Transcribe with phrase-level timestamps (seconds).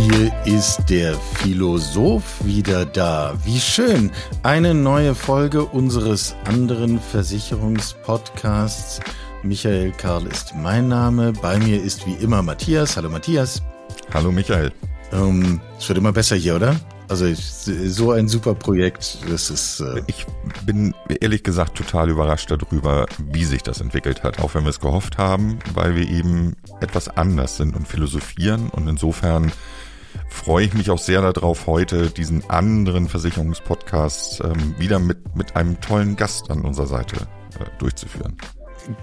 [0.00, 3.34] Hier ist der Philosoph wieder da.
[3.44, 4.10] Wie schön.
[4.42, 9.00] Eine neue Folge unseres anderen Versicherungspodcasts.
[9.42, 11.34] Michael Karl ist mein Name.
[11.42, 12.96] Bei mir ist wie immer Matthias.
[12.96, 13.60] Hallo Matthias.
[14.14, 14.72] Hallo Michael.
[15.12, 16.76] Ähm, es wird immer besser hier, oder?
[17.08, 19.80] Also so ein super Projekt, das ist.
[19.80, 20.24] Äh ich
[20.64, 24.80] bin ehrlich gesagt total überrascht darüber, wie sich das entwickelt hat, auch wenn wir es
[24.80, 28.70] gehofft haben, weil wir eben etwas anders sind und philosophieren.
[28.70, 29.52] Und insofern
[30.30, 35.80] freue ich mich auch sehr darauf, heute diesen anderen Versicherungspodcast ähm, wieder mit, mit einem
[35.80, 37.16] tollen Gast an unserer Seite
[37.58, 38.36] äh, durchzuführen.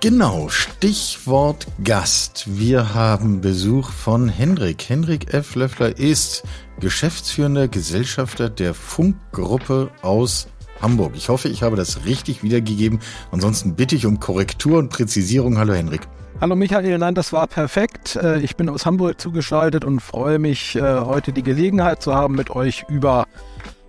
[0.02, 2.46] Genau, Stichwort Gast.
[2.48, 4.90] Wir haben Besuch von Hendrik.
[4.90, 5.56] Hendrik F.
[5.56, 6.44] Löffler ist
[6.80, 10.48] geschäftsführender Gesellschafter der Funkgruppe aus
[10.82, 11.14] Hamburg.
[11.16, 13.00] Ich hoffe, ich habe das richtig wiedergegeben.
[13.32, 15.58] Ansonsten bitte ich um Korrektur und Präzisierung.
[15.58, 16.02] Hallo Hendrik.
[16.40, 18.16] Hallo Michael, nein, das war perfekt.
[18.16, 22.36] Äh, ich bin aus Hamburg zugeschaltet und freue mich, äh, heute die Gelegenheit zu haben,
[22.36, 23.26] mit euch über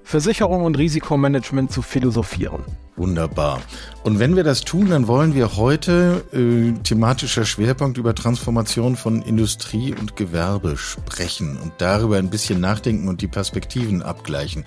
[0.03, 2.65] Versicherung und Risikomanagement zu philosophieren.
[2.97, 3.61] Wunderbar.
[4.03, 9.21] Und wenn wir das tun, dann wollen wir heute äh, thematischer Schwerpunkt über Transformation von
[9.21, 14.65] Industrie und Gewerbe sprechen und darüber ein bisschen nachdenken und die Perspektiven abgleichen.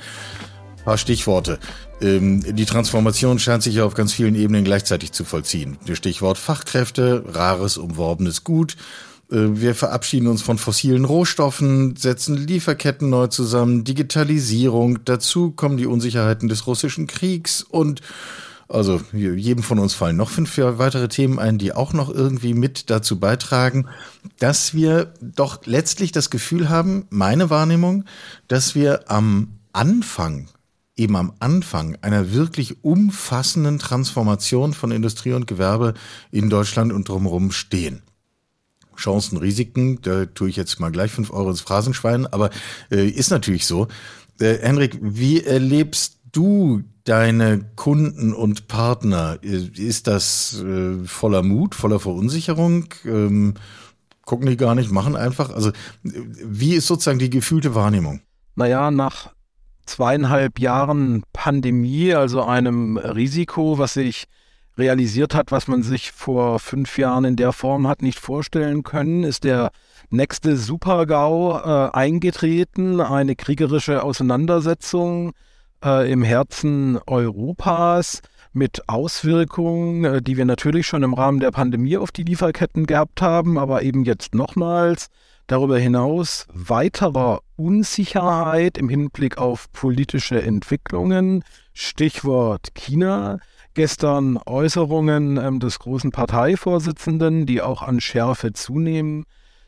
[0.84, 1.60] Paar Stichworte.
[2.02, 5.78] Ähm, die Transformation scheint sich ja auf ganz vielen Ebenen gleichzeitig zu vollziehen.
[5.94, 8.76] Stichwort Fachkräfte, rares, umworbenes Gut.
[9.32, 15.88] Äh, wir verabschieden uns von fossilen Rohstoffen, setzen Lieferketten neu zusammen, Digitalisierung, dazu kommen die
[15.88, 18.02] Unsicherheiten des russischen Kriegs und
[18.68, 22.90] also jedem von uns fallen noch fünf weitere Themen ein, die auch noch irgendwie mit
[22.90, 23.88] dazu beitragen,
[24.40, 28.06] dass wir doch letztlich das Gefühl haben, meine Wahrnehmung,
[28.48, 30.48] dass wir am Anfang,
[31.02, 35.96] eben am Anfang einer wirklich umfassenden Transformation von Industrie und Gewerbe
[36.32, 38.04] in Deutschland und drumherum stehen.
[38.96, 42.52] Chancen, Risiken, da tue ich jetzt mal gleich fünf Euro ins Phrasenschwein, aber
[42.92, 43.88] äh, ist natürlich so.
[44.40, 49.40] Äh, Henrik, wie erlebst du deine Kunden und Partner?
[49.42, 52.86] Äh, ist das äh, voller Mut, voller Verunsicherung?
[53.06, 53.56] Ähm,
[54.24, 55.50] gucken die gar nicht, machen einfach?
[55.50, 55.72] Also,
[56.04, 58.22] wie ist sozusagen die gefühlte Wahrnehmung?
[58.56, 59.32] Naja, nach
[59.86, 64.26] zweieinhalb Jahren Pandemie, also einem Risiko, was sich
[64.78, 69.24] realisiert hat, was man sich vor fünf Jahren in der Form hat nicht vorstellen können,
[69.24, 69.72] ist der
[70.10, 75.34] nächste Supergau äh, eingetreten, eine kriegerische Auseinandersetzung
[75.84, 78.22] äh, im Herzen Europas
[78.54, 83.22] mit Auswirkungen, äh, die wir natürlich schon im Rahmen der Pandemie auf die Lieferketten gehabt
[83.22, 85.10] haben, aber eben jetzt nochmals.
[85.52, 93.38] Darüber hinaus weiterer Unsicherheit im Hinblick auf politische Entwicklungen, Stichwort China,
[93.74, 99.26] gestern Äußerungen ähm, des großen Parteivorsitzenden, die auch an Schärfe zunehmen.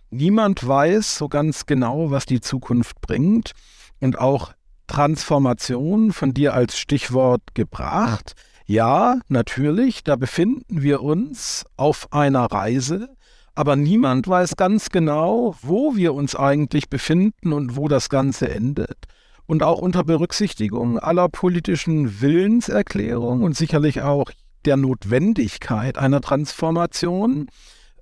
[0.10, 3.52] Niemand weiß so ganz genau, was die Zukunft bringt.
[4.00, 4.54] Und auch
[4.88, 8.36] Transformation von dir als Stichwort gebracht.
[8.66, 13.10] Ja, natürlich, da befinden wir uns auf einer Reise,
[13.56, 19.06] aber niemand weiß ganz genau, wo wir uns eigentlich befinden und wo das Ganze endet.
[19.46, 24.32] Und auch unter Berücksichtigung aller politischen Willenserklärungen und sicherlich auch
[24.66, 27.48] der Notwendigkeit einer Transformation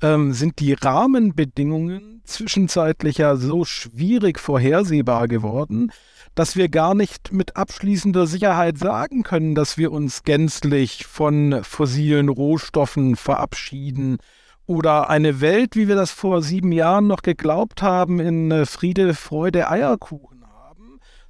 [0.01, 5.91] ähm, sind die Rahmenbedingungen zwischenzeitlich ja so schwierig vorhersehbar geworden,
[6.35, 12.29] dass wir gar nicht mit abschließender Sicherheit sagen können, dass wir uns gänzlich von fossilen
[12.29, 14.19] Rohstoffen verabschieden
[14.65, 19.13] oder eine Welt, wie wir das vor sieben Jahren noch geglaubt haben, in äh, Friede,
[19.13, 20.31] Freude, Eierkuchen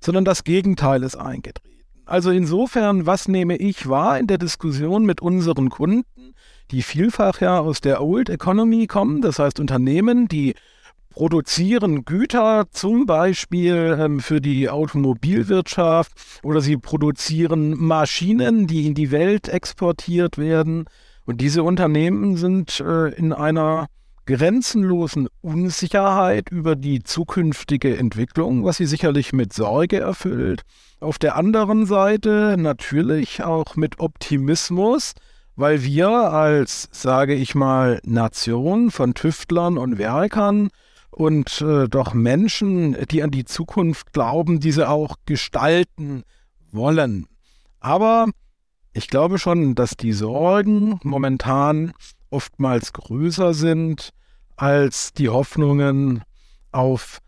[0.04, 1.70] sondern das Gegenteil ist eingetreten.
[2.06, 6.34] Also insofern, was nehme ich wahr in der Diskussion mit unseren Kunden,
[6.72, 10.56] die vielfach ja aus der Old Economy kommen, das heißt Unternehmen, die
[11.10, 19.12] produzieren Güter zum Beispiel ähm, für die Automobilwirtschaft oder sie produzieren Maschinen, die in die
[19.12, 20.86] Welt exportiert werden.
[21.26, 23.88] Und diese Unternehmen sind äh, in einer
[24.26, 30.62] grenzenlosen Unsicherheit über die zukünftige Entwicklung, was sie sicherlich mit Sorge erfüllt.
[31.00, 35.14] Auf der anderen Seite natürlich auch mit Optimismus,
[35.56, 40.70] weil wir als, sage ich mal, Nation von Tüftlern und Werkern
[41.10, 46.24] und äh, doch Menschen, die an die Zukunft glauben, diese auch gestalten
[46.72, 47.28] wollen.
[47.80, 48.28] Aber
[48.94, 51.94] ich glaube schon, dass die Sorgen momentan
[52.30, 54.12] oftmals größer sind
[54.56, 56.24] als die Hoffnungen
[56.72, 57.20] auf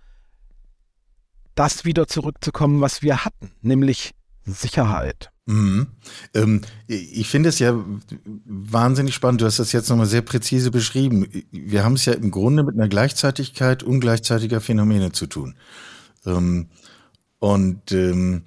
[1.55, 4.11] das wieder zurückzukommen, was wir hatten, nämlich
[4.45, 5.29] Sicherheit.
[5.45, 5.87] Mhm.
[6.33, 7.75] Ähm, ich finde es ja
[8.45, 9.41] wahnsinnig spannend.
[9.41, 11.27] Du hast das jetzt nochmal sehr präzise beschrieben.
[11.51, 15.55] Wir haben es ja im Grunde mit einer Gleichzeitigkeit ungleichzeitiger Phänomene zu tun.
[16.25, 16.69] Ähm,
[17.39, 18.43] und ähm,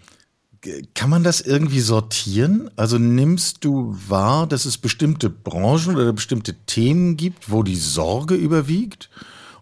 [0.95, 2.71] kann man das irgendwie sortieren?
[2.77, 8.35] Also nimmst du wahr, dass es bestimmte Branchen oder bestimmte Themen gibt, wo die Sorge
[8.35, 9.11] überwiegt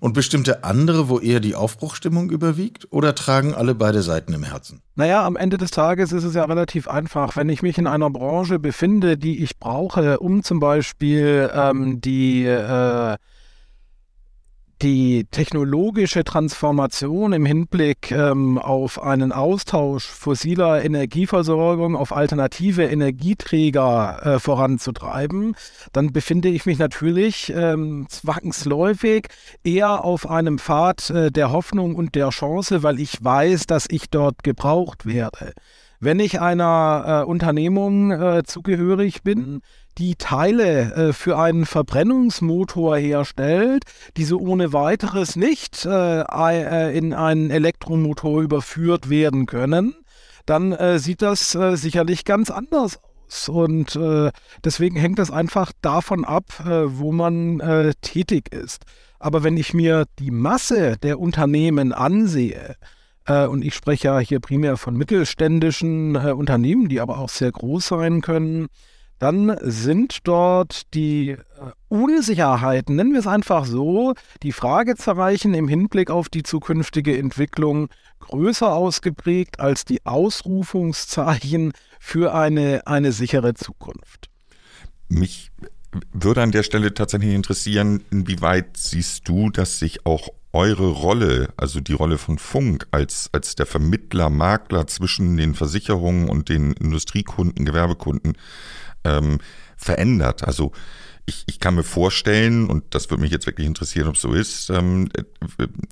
[0.01, 2.89] und bestimmte andere, wo eher die Aufbruchstimmung überwiegt?
[2.91, 4.83] Oder tragen alle beide Seiten im Herzen?
[4.97, 7.37] Naja, am Ende des Tages ist es ja relativ einfach.
[7.37, 12.45] Wenn ich mich in einer Branche befinde, die ich brauche, um zum Beispiel ähm, die
[12.45, 13.17] äh,
[14.85, 24.39] die technologische Transformation im Hinblick ähm, auf einen Austausch fossiler Energieversorgung auf alternative Energieträger äh,
[24.39, 25.57] voranzutreiben,
[25.95, 29.29] dann befinde ich mich natürlich ähm, zwangsläufig
[29.65, 34.11] eher auf einem Pfad äh, der Hoffnung und der Chance, weil ich weiß, dass ich
[34.11, 35.55] dort gebraucht werde.
[35.99, 39.63] Wenn ich einer äh, Unternehmung äh, zugehörig bin,
[39.99, 43.85] die Teile äh, für einen Verbrennungsmotor herstellt,
[44.17, 49.95] die so ohne weiteres nicht äh, äh, in einen Elektromotor überführt werden können,
[50.47, 53.49] dann äh, sieht das äh, sicherlich ganz anders aus.
[53.49, 54.31] Und äh,
[54.63, 58.85] deswegen hängt das einfach davon ab, wo man tätig ist.
[59.19, 62.77] Aber wenn ich mir die Masse der Unternehmen ansehe,
[63.27, 68.21] und ich spreche ja hier primär von mittelständischen Unternehmen, die aber auch sehr groß sein
[68.21, 68.69] können,
[69.25, 71.39] dann sind dort die äh,
[71.89, 74.13] Unsicherheiten, nennen wir es einfach so,
[74.43, 77.89] die Fragezeichen im Hinblick auf die zukünftige Entwicklung
[78.21, 84.29] größer ausgeprägt als die Ausrufungszeichen für eine, eine sichere Zukunft.
[85.09, 85.51] Mich
[86.13, 91.81] würde an der Stelle tatsächlich interessieren, inwieweit siehst du, dass sich auch eure Rolle, also
[91.81, 97.65] die Rolle von Funk als, als der Vermittler, Makler zwischen den Versicherungen und den Industriekunden,
[97.65, 98.35] Gewerbekunden,
[99.05, 99.39] ähm,
[99.77, 100.45] verändert.
[100.45, 100.73] Also
[101.27, 104.33] ich, ich kann mir vorstellen, und das würde mich jetzt wirklich interessieren, ob es so
[104.33, 105.09] ist, ähm,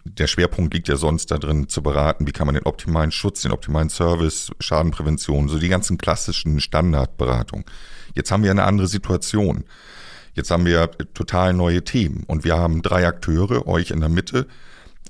[0.04, 3.52] der Schwerpunkt liegt ja sonst darin zu beraten, wie kann man den optimalen Schutz, den
[3.52, 7.64] optimalen Service, Schadenprävention, so die ganzen klassischen Standardberatungen.
[8.14, 9.64] Jetzt haben wir eine andere Situation.
[10.34, 14.46] Jetzt haben wir total neue Themen und wir haben drei Akteure, euch in der Mitte,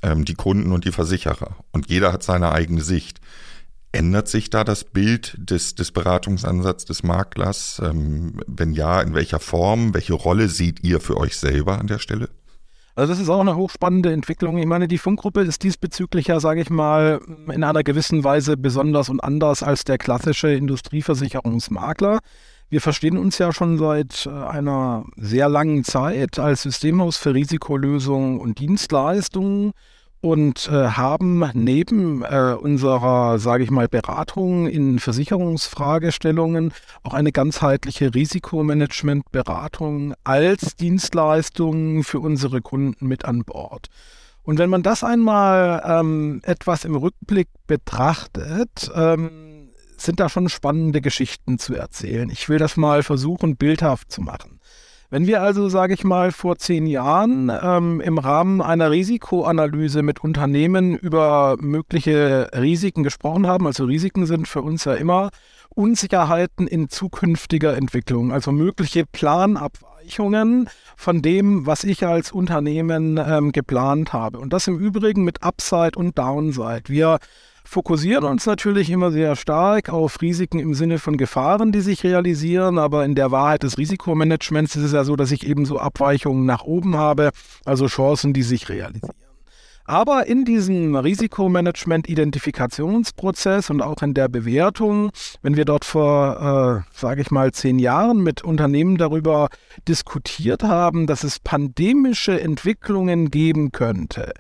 [0.03, 1.57] ähm, die Kunden und die Versicherer.
[1.73, 3.21] Und jeder hat seine eigene Sicht.
[3.93, 7.81] Ändert sich da das Bild des, des Beratungsansatzes des Maklers?
[7.85, 9.93] Ähm, wenn ja, in welcher Form?
[9.93, 12.31] Welche Rolle seht ihr für euch selber an der Stelle?
[12.95, 14.59] Also das ist auch eine hochspannende Entwicklung.
[14.59, 19.09] Ich meine, die Funkgruppe ist diesbezüglich ja, sage ich mal, in einer gewissen Weise besonders
[19.09, 22.21] und anders als der klassische Industrieversicherungsmakler.
[22.69, 28.41] Wir verstehen uns ja schon seit äh, einer sehr langen Zeit als Systemhaus für Risikolösungen
[28.41, 29.73] und Dienstleistungen
[30.23, 36.73] und äh, haben neben äh, unserer, sage ich mal, Beratung in Versicherungsfragestellungen
[37.03, 43.89] auch eine ganzheitliche Risikomanagementberatung als Dienstleistung für unsere Kunden mit an Bord.
[44.45, 51.01] Und wenn man das einmal ähm, etwas im Rückblick betrachtet, ähm, sind da schon spannende
[51.01, 52.31] Geschichten zu erzählen.
[52.31, 54.61] Ich will das mal versuchen, bildhaft zu machen.
[55.13, 60.25] Wenn wir also, sage ich mal, vor zehn Jahren ähm, im Rahmen einer Risikoanalyse mit
[60.25, 65.29] Unternehmen über mögliche Risiken gesprochen haben, also Risiken sind für uns ja immer
[65.69, 74.15] Unsicherheiten in zukünftiger Entwicklung, also mögliche Planabweichungen von dem, was ich als Unternehmen ähm, geplant
[74.15, 74.39] habe.
[74.39, 76.85] Und das im Übrigen mit Upside und Downside.
[76.87, 77.19] Wir
[77.65, 82.79] fokussieren uns natürlich immer sehr stark auf Risiken im Sinne von Gefahren, die sich realisieren,
[82.79, 86.65] aber in der Wahrheit des Risikomanagements ist es ja so, dass ich ebenso Abweichungen nach
[86.65, 87.31] oben habe,
[87.65, 89.13] also Chancen, die sich realisieren.
[89.85, 95.11] Aber in diesem Risikomanagement-Identifikationsprozess und auch in der Bewertung,
[95.43, 99.49] wenn wir dort vor, äh, sage ich mal, zehn Jahren mit Unternehmen darüber
[99.89, 104.35] diskutiert haben, dass es pandemische Entwicklungen geben könnte,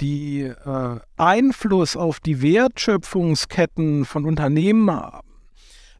[0.00, 5.28] die äh, Einfluss auf die Wertschöpfungsketten von Unternehmen haben,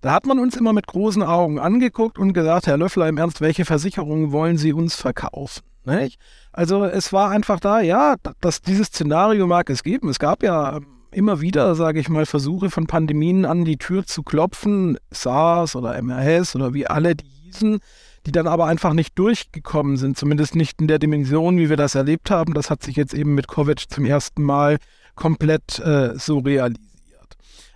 [0.04, 3.40] da hat man uns immer mit großen Augen angeguckt und gesagt, Herr Löffler, im Ernst,
[3.40, 5.62] welche Versicherungen wollen Sie uns verkaufen?
[5.86, 6.18] Nicht?
[6.52, 10.10] Also es war einfach da, ja, dass dieses Szenario mag es geben.
[10.10, 14.22] Es gab ja immer wieder, sage ich mal, Versuche von Pandemien an die Tür zu
[14.22, 17.78] klopfen, SARS oder MRS oder wie alle die hießen
[18.26, 21.94] die dann aber einfach nicht durchgekommen sind, zumindest nicht in der Dimension, wie wir das
[21.94, 22.54] erlebt haben.
[22.54, 24.78] Das hat sich jetzt eben mit Covid zum ersten Mal
[25.14, 26.80] komplett äh, so realisiert.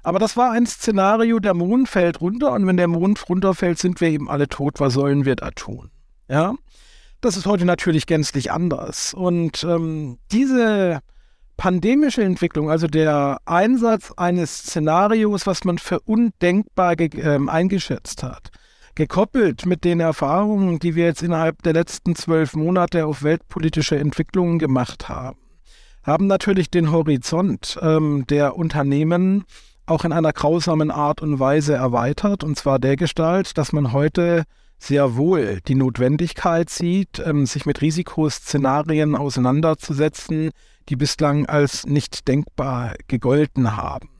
[0.02, 4.00] Aber das war ein Szenario, der Mond fällt runter und wenn der Mond runterfällt, sind
[4.00, 4.80] wir eben alle tot.
[4.80, 5.90] Was sollen wir da tun?
[6.28, 6.54] Ja,
[7.20, 9.12] das ist heute natürlich gänzlich anders.
[9.12, 11.00] Und ähm, diese
[11.56, 18.50] pandemische Entwicklung, also der Einsatz eines Szenarios, was man für undenkbar äh, eingeschätzt hat,
[18.98, 24.58] gekoppelt mit den Erfahrungen, die wir jetzt innerhalb der letzten zwölf Monate auf weltpolitische Entwicklungen
[24.58, 25.38] gemacht haben,
[26.02, 29.44] haben natürlich den Horizont ähm, der Unternehmen
[29.86, 34.42] auch in einer grausamen Art und Weise erweitert, und zwar der Gestalt, dass man heute
[34.80, 40.50] sehr wohl die Notwendigkeit sieht, ähm, sich mit Risikoszenarien auseinanderzusetzen,
[40.88, 44.10] die bislang als nicht denkbar gegolten haben.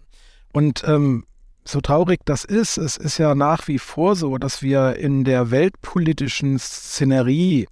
[0.53, 1.25] Und ähm,
[1.69, 5.51] so traurig das ist, es ist ja nach wie vor so, dass wir in der
[5.51, 7.67] weltpolitischen Szenerie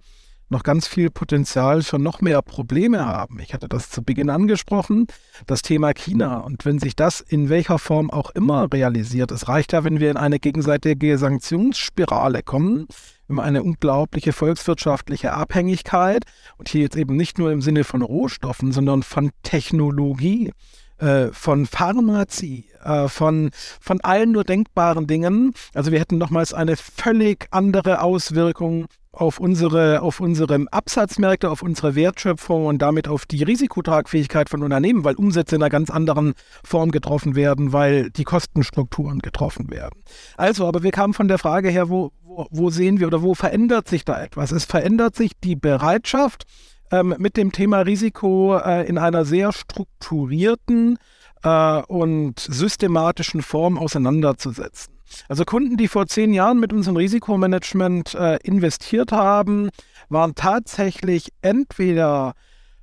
[0.49, 3.39] noch ganz viel Potenzial für noch mehr Probleme haben.
[3.39, 5.07] Ich hatte das zu Beginn angesprochen,
[5.45, 6.37] das Thema China.
[6.37, 10.11] Und wenn sich das in welcher Form auch immer realisiert, es reicht ja, wenn wir
[10.11, 12.87] in eine gegenseitige Sanktionsspirale kommen,
[13.27, 16.23] wir eine unglaubliche volkswirtschaftliche Abhängigkeit
[16.57, 20.51] und hier jetzt eben nicht nur im Sinne von Rohstoffen, sondern von Technologie,
[20.99, 25.53] äh, von Pharmazie, äh, von, von allen nur denkbaren Dingen.
[25.73, 31.95] Also wir hätten nochmals eine völlig andere Auswirkung auf unsere, auf unsere Absatzmärkte, auf unsere
[31.95, 36.91] Wertschöpfung und damit auf die Risikotragfähigkeit von Unternehmen, weil Umsätze in einer ganz anderen Form
[36.91, 40.03] getroffen werden, weil die Kostenstrukturen getroffen werden.
[40.37, 43.33] Also, aber wir kamen von der Frage her, wo, wo, wo sehen wir oder wo
[43.33, 44.51] verändert sich da etwas?
[44.51, 46.45] Es verändert sich die Bereitschaft,
[46.91, 50.97] ähm, mit dem Thema Risiko äh, in einer sehr strukturierten
[51.43, 54.93] äh, und systematischen Form auseinanderzusetzen.
[55.29, 59.69] Also Kunden, die vor zehn Jahren mit unserem Risikomanagement äh, investiert haben,
[60.09, 62.33] waren tatsächlich entweder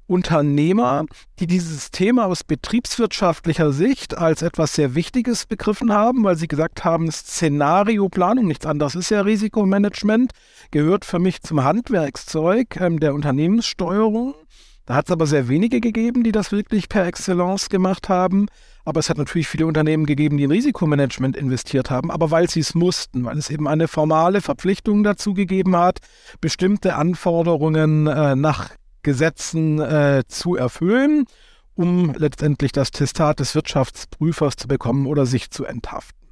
[0.06, 1.06] Unternehmer,
[1.38, 6.84] die dieses Thema aus betriebswirtschaftlicher Sicht als etwas sehr Wichtiges begriffen haben, weil sie gesagt
[6.84, 10.32] haben, Szenarioplanung, nichts anderes ist ja Risikomanagement,
[10.70, 14.34] gehört für mich zum Handwerkszeug ähm, der Unternehmenssteuerung.
[14.86, 18.48] Da hat es aber sehr wenige gegeben, die das wirklich per Excellence gemacht haben.
[18.84, 22.60] Aber es hat natürlich viele Unternehmen gegeben, die in Risikomanagement investiert haben, aber weil sie
[22.60, 26.00] es mussten, weil es eben eine formale Verpflichtung dazu gegeben hat,
[26.42, 28.72] bestimmte Anforderungen äh, nach
[29.04, 31.26] Gesetzen äh, zu erfüllen,
[31.76, 36.26] um letztendlich das Testat des Wirtschaftsprüfers zu bekommen oder sich zu enthaften.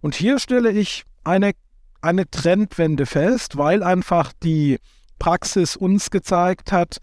[0.00, 1.52] Und hier stelle ich eine,
[2.00, 4.78] eine Trendwende fest, weil einfach die
[5.18, 6.98] Praxis uns gezeigt hat,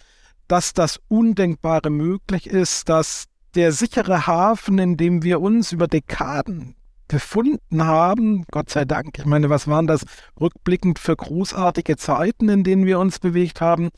[0.48, 6.76] dass das Undenkbare möglich ist, dass der sichere Hafen, in dem wir uns über Dekaden
[7.08, 10.06] befunden haben, Gott sei Dank, ich meine, was waren das
[10.40, 13.90] rückblickend für großartige Zeiten, in denen wir uns bewegt haben,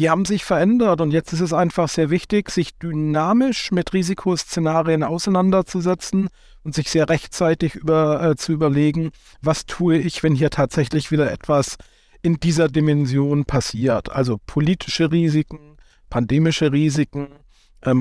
[0.00, 5.02] die haben sich verändert und jetzt ist es einfach sehr wichtig, sich dynamisch mit Risikoszenarien
[5.02, 6.30] auseinanderzusetzen
[6.62, 9.10] und sich sehr rechtzeitig über, äh, zu überlegen,
[9.42, 11.76] was tue ich, wenn hier tatsächlich wieder etwas
[12.22, 14.10] in dieser Dimension passiert.
[14.10, 15.76] Also politische Risiken,
[16.08, 17.28] pandemische Risiken,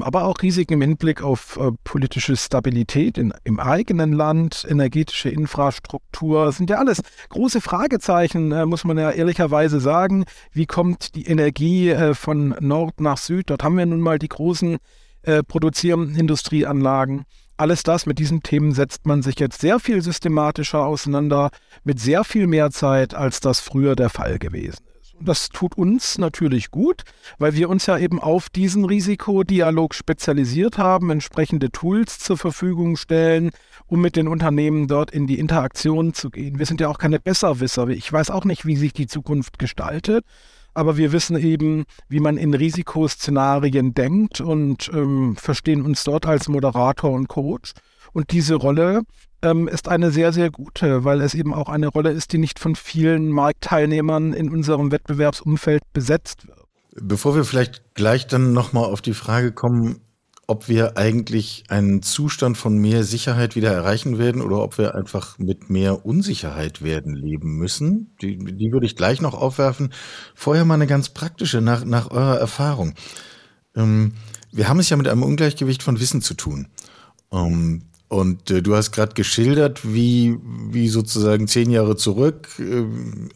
[0.03, 6.51] aber auch Risiken im Hinblick auf äh, politische Stabilität in, im eigenen Land, energetische Infrastruktur,
[6.51, 10.25] sind ja alles große Fragezeichen, äh, muss man ja ehrlicherweise sagen.
[10.51, 13.49] Wie kommt die Energie äh, von Nord nach Süd?
[13.49, 14.77] Dort haben wir nun mal die großen
[15.49, 17.25] produzierenden Industrieanlagen.
[17.57, 21.49] Alles das, mit diesen Themen setzt man sich jetzt sehr viel systematischer auseinander,
[21.83, 24.88] mit sehr viel mehr Zeit, als das früher der Fall gewesen
[25.21, 27.03] das tut uns natürlich gut,
[27.37, 33.51] weil wir uns ja eben auf diesen Risikodialog spezialisiert haben, entsprechende Tools zur Verfügung stellen,
[33.87, 36.59] um mit den Unternehmen dort in die Interaktion zu gehen.
[36.59, 37.87] Wir sind ja auch keine Besserwisser.
[37.89, 40.25] Ich weiß auch nicht, wie sich die Zukunft gestaltet,
[40.73, 46.47] aber wir wissen eben, wie man in Risikoszenarien denkt und ähm, verstehen uns dort als
[46.47, 47.73] Moderator und Coach.
[48.13, 49.01] Und diese Rolle
[49.41, 52.59] ähm, ist eine sehr, sehr gute, weil es eben auch eine Rolle ist, die nicht
[52.59, 56.59] von vielen Marktteilnehmern in unserem Wettbewerbsumfeld besetzt wird.
[57.01, 60.01] Bevor wir vielleicht gleich dann nochmal auf die Frage kommen,
[60.49, 65.37] ob wir eigentlich einen Zustand von mehr Sicherheit wieder erreichen werden oder ob wir einfach
[65.37, 68.15] mit mehr Unsicherheit werden leben müssen.
[68.19, 69.93] Die, die würde ich gleich noch aufwerfen.
[70.33, 72.95] Vorher mal eine ganz praktische nach, nach eurer Erfahrung.
[73.75, 74.13] Ähm,
[74.51, 76.67] wir haben es ja mit einem Ungleichgewicht von Wissen zu tun.
[77.31, 82.83] Ähm, und äh, du hast gerade geschildert, wie, wie sozusagen zehn Jahre zurück äh,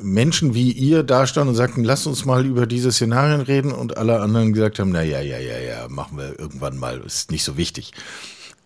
[0.01, 3.97] Menschen wie ihr da standen und sagten, lass uns mal über diese Szenarien reden und
[3.97, 7.43] alle anderen gesagt haben, na ja, ja, ja, ja, machen wir irgendwann mal, ist nicht
[7.43, 7.91] so wichtig.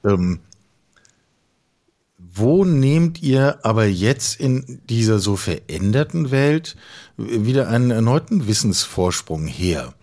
[0.05, 0.39] Ähm,
[2.17, 6.77] wo nehmt ihr aber jetzt in dieser so veränderten Welt
[7.17, 9.93] wieder einen erneuten Wissensvorsprung her?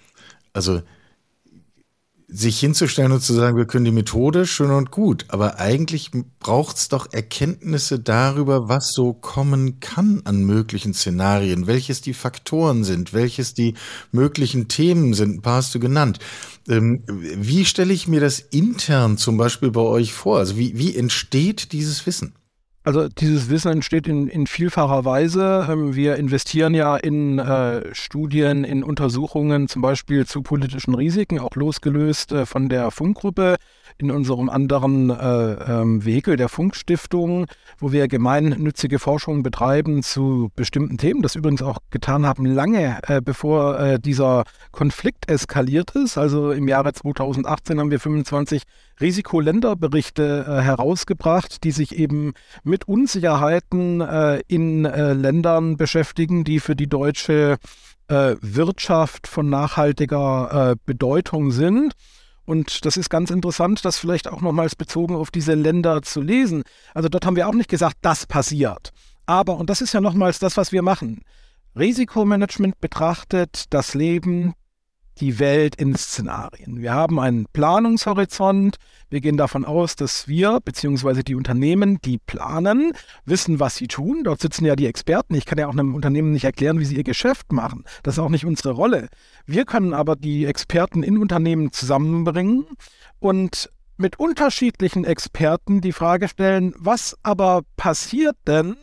[0.53, 0.83] Also
[2.35, 6.11] sich hinzustellen und zu sagen, wir können die Methode schön und gut, aber eigentlich
[6.41, 12.83] braucht es doch Erkenntnisse darüber, was so kommen kann an möglichen Szenarien, welches die Faktoren
[12.83, 13.75] sind, welches die
[14.11, 16.19] möglichen Themen sind, ein paar hast du genannt.
[16.69, 20.38] Ähm, wie stelle ich mir das intern zum Beispiel bei euch vor?
[20.38, 22.35] Also wie, wie entsteht dieses Wissen?
[22.87, 25.67] Also dieses Wissen entsteht in, in vielfacher Weise.
[25.71, 31.57] Ähm, wir investieren ja in äh, Studien, in Untersuchungen, zum Beispiel zu politischen Risiken, auch
[31.57, 33.57] losgelöst äh, von der Funkgruppe
[33.99, 37.47] in unserem anderen äh, ähm, Vehikel der Funkstiftung,
[37.79, 43.21] wo wir gemeinnützige Forschung betreiben zu bestimmten Themen, das übrigens auch getan haben, lange äh,
[43.21, 46.19] bevor äh, dieser Konflikt eskaliert ist.
[46.19, 48.63] Also im Jahre 2018 haben wir 25
[49.01, 52.33] Risikoländerberichte äh, herausgebracht, die sich eben
[52.63, 57.59] mit Unsicherheiten äh, in äh, Ländern beschäftigen, die für die deutsche
[58.09, 61.95] äh, Wirtschaft von nachhaltiger Bedeutung sind.
[62.47, 66.63] Und das ist ganz interessant, das vielleicht auch nochmals bezogen auf diese Länder zu lesen.
[66.93, 68.91] Also dort haben wir auch nicht gesagt, das passiert.
[69.27, 71.23] Aber, und das ist ja nochmals das, was wir machen.
[71.77, 74.55] Risikomanagement betrachtet das Leben
[75.21, 76.80] die Welt in Szenarien.
[76.80, 78.76] Wir haben einen Planungshorizont.
[79.11, 81.23] Wir gehen davon aus, dass wir bzw.
[81.23, 82.92] die Unternehmen, die planen,
[83.25, 84.23] wissen, was sie tun.
[84.25, 85.35] Dort sitzen ja die Experten.
[85.35, 87.85] Ich kann ja auch einem Unternehmen nicht erklären, wie sie ihr Geschäft machen.
[88.02, 89.09] Das ist auch nicht unsere Rolle.
[89.47, 92.66] Wir können aber die Experten in Unternehmen zusammenbringen
[93.21, 98.76] und mit unterschiedlichen Experten die Frage stellen, was aber passiert denn,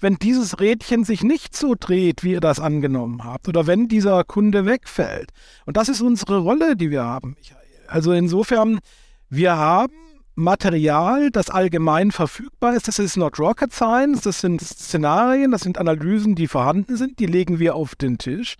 [0.00, 4.24] wenn dieses Rädchen sich nicht so dreht, wie ihr das angenommen habt, oder wenn dieser
[4.24, 5.30] Kunde wegfällt.
[5.66, 7.58] Und das ist unsere Rolle, die wir haben, Michael.
[7.86, 8.80] Also insofern,
[9.28, 9.92] wir haben
[10.34, 12.86] Material, das allgemein verfügbar ist.
[12.86, 17.26] Das ist not rocket science, das sind Szenarien, das sind Analysen, die vorhanden sind, die
[17.26, 18.56] legen wir auf den Tisch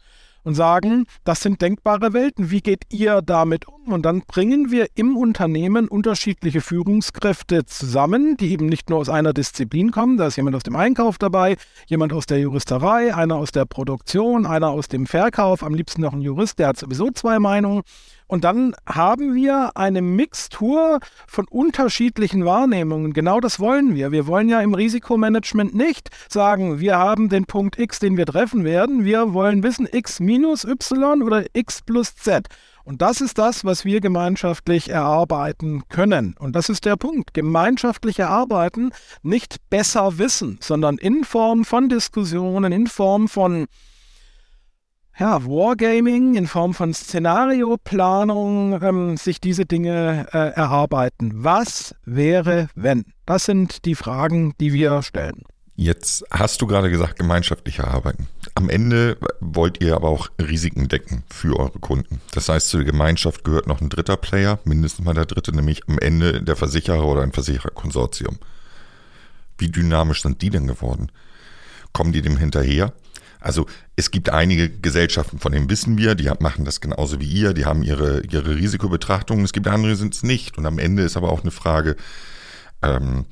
[0.49, 3.93] und sagen, das sind denkbare Welten, wie geht ihr damit um?
[3.93, 9.35] Und dann bringen wir im Unternehmen unterschiedliche Führungskräfte zusammen, die eben nicht nur aus einer
[9.35, 13.52] Disziplin kommen, da ist jemand aus dem Einkauf dabei, jemand aus der Juristerei, einer aus
[13.52, 17.38] der Produktion, einer aus dem Verkauf, am liebsten noch ein Jurist, der hat sowieso zwei
[17.38, 17.83] Meinungen.
[18.28, 23.14] Und dann haben wir eine Mixtur von unterschiedlichen Wahrnehmungen.
[23.14, 24.12] Genau das wollen wir.
[24.12, 28.64] Wir wollen ja im Risikomanagement nicht sagen, wir haben den Punkt X, den wir treffen
[28.64, 29.04] werden.
[29.04, 32.49] Wir wollen wissen, X minus Y oder X plus Z.
[32.85, 36.35] Und das ist das, was wir gemeinschaftlich erarbeiten können.
[36.38, 37.32] Und das ist der Punkt.
[37.35, 43.67] Gemeinschaftlich erarbeiten, nicht besser wissen, sondern in Form von Diskussionen, in Form von
[45.19, 51.33] ja, Wargaming in Form von Szenarioplanung ähm, sich diese Dinge äh, erarbeiten.
[51.35, 53.04] Was wäre, wenn?
[53.26, 55.43] Das sind die Fragen, die wir stellen.
[55.75, 58.26] Jetzt hast du gerade gesagt, gemeinschaftliche Arbeiten.
[58.54, 62.21] Am Ende wollt ihr aber auch Risiken decken für eure Kunden.
[62.33, 65.89] Das heißt, zu der Gemeinschaft gehört noch ein dritter Player, mindestens mal der dritte, nämlich
[65.89, 68.39] am Ende der Versicherer oder ein Versichererkonsortium.
[69.57, 71.13] Wie dynamisch sind die denn geworden?
[71.93, 72.93] Kommen die dem hinterher?
[73.41, 73.67] Also
[73.99, 77.65] es gibt einige Gesellschaften, von denen wissen wir, die machen das genauso wie ihr, die
[77.65, 80.56] haben ihre, ihre Risikobetrachtungen, es gibt andere, die sind es nicht.
[80.56, 81.97] Und am Ende ist aber auch eine Frage
[82.80, 83.26] ähm,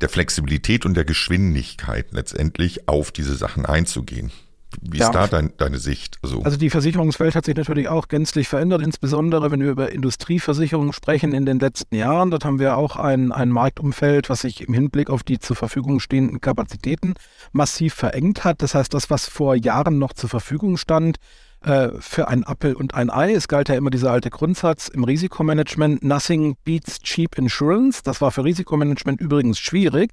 [0.00, 4.30] der Flexibilität und der Geschwindigkeit letztendlich auf diese Sachen einzugehen.
[4.80, 5.10] Wie ist ja.
[5.10, 6.18] da dein, deine Sicht?
[6.22, 6.42] So?
[6.42, 11.32] Also die Versicherungswelt hat sich natürlich auch gänzlich verändert, insbesondere wenn wir über Industrieversicherungen sprechen
[11.32, 12.30] in den letzten Jahren.
[12.30, 16.00] Dort haben wir auch ein, ein Marktumfeld, was sich im Hinblick auf die zur Verfügung
[16.00, 17.14] stehenden Kapazitäten
[17.52, 18.62] massiv verengt hat.
[18.62, 21.18] Das heißt, das, was vor Jahren noch zur Verfügung stand,
[21.64, 23.32] äh, für ein Appel und ein Ei.
[23.32, 28.02] Es galt ja immer dieser alte Grundsatz im Risikomanagement, nothing beats cheap insurance.
[28.02, 30.10] Das war für Risikomanagement übrigens schwierig.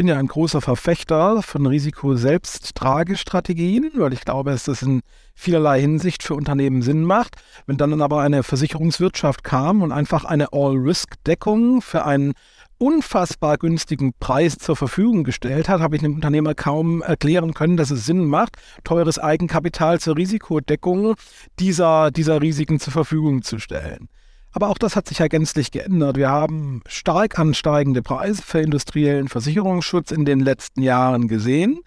[0.00, 5.02] Ich bin ja ein großer Verfechter von Risiko-Selbsttragestrategien, weil ich glaube, dass das in
[5.34, 7.36] vielerlei Hinsicht für Unternehmen Sinn macht.
[7.66, 12.32] Wenn dann aber eine Versicherungswirtschaft kam und einfach eine All-Risk-Deckung für einen
[12.78, 17.90] unfassbar günstigen Preis zur Verfügung gestellt hat, habe ich dem Unternehmer kaum erklären können, dass
[17.90, 21.14] es Sinn macht, teures Eigenkapital zur Risikodeckung
[21.58, 24.08] dieser, dieser Risiken zur Verfügung zu stellen.
[24.52, 26.16] Aber auch das hat sich ja gänzlich geändert.
[26.16, 31.80] Wir haben stark ansteigende Preise für industriellen Versicherungsschutz in den letzten Jahren gesehen.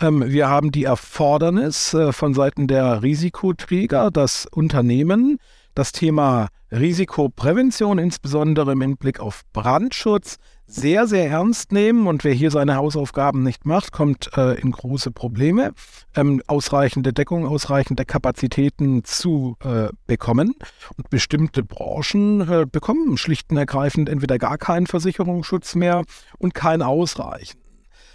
[0.00, 5.38] Ähm, wir haben die Erfordernis äh, von Seiten der Risikoträger, dass Unternehmen
[5.74, 12.50] das Thema Risikoprävention, insbesondere im Hinblick auf Brandschutz, sehr, sehr ernst nehmen und wer hier
[12.50, 15.72] seine Hausaufgaben nicht macht, kommt äh, in große Probleme,
[16.14, 20.54] ähm, ausreichende Deckung, ausreichende Kapazitäten zu äh, bekommen.
[20.96, 26.02] Und bestimmte Branchen äh, bekommen schlicht und ergreifend entweder gar keinen Versicherungsschutz mehr
[26.38, 27.60] und kein ausreichend.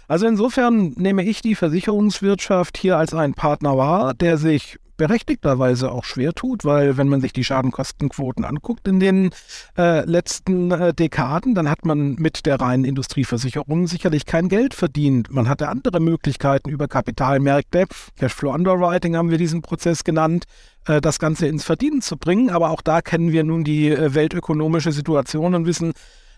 [0.08, 6.04] Also insofern nehme ich die Versicherungswirtschaft hier als einen Partner wahr, der sich berechtigterweise auch
[6.04, 9.30] schwer tut, weil wenn man sich die Schadenkostenquoten anguckt in den
[9.76, 15.32] äh, letzten äh, Dekaden, dann hat man mit der reinen Industrieversicherung sicherlich kein Geld verdient.
[15.32, 17.86] Man hatte andere Möglichkeiten über Kapitalmärkte,
[18.18, 20.44] Cashflow Underwriting haben wir diesen Prozess genannt,
[20.86, 22.50] äh, das Ganze ins Verdienen zu bringen.
[22.50, 25.92] Aber auch da kennen wir nun die äh, weltökonomische Situation und wissen,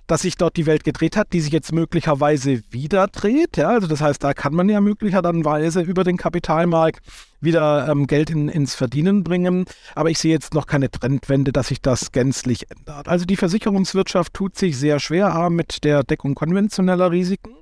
[0.06, 3.56] dass sich dort die Welt gedreht hat, die sich jetzt möglicherweise wieder dreht.
[3.56, 7.00] Ja, also das heißt, da kann man ja möglicherweise über den Kapitalmarkt
[7.40, 9.64] wieder ähm, Geld in, ins Verdienen bringen.
[9.94, 13.08] Aber ich sehe jetzt noch keine Trendwende, dass sich das gänzlich ändert.
[13.08, 17.54] Also die Versicherungswirtschaft tut sich sehr schwer mit der Deckung konventioneller Risiken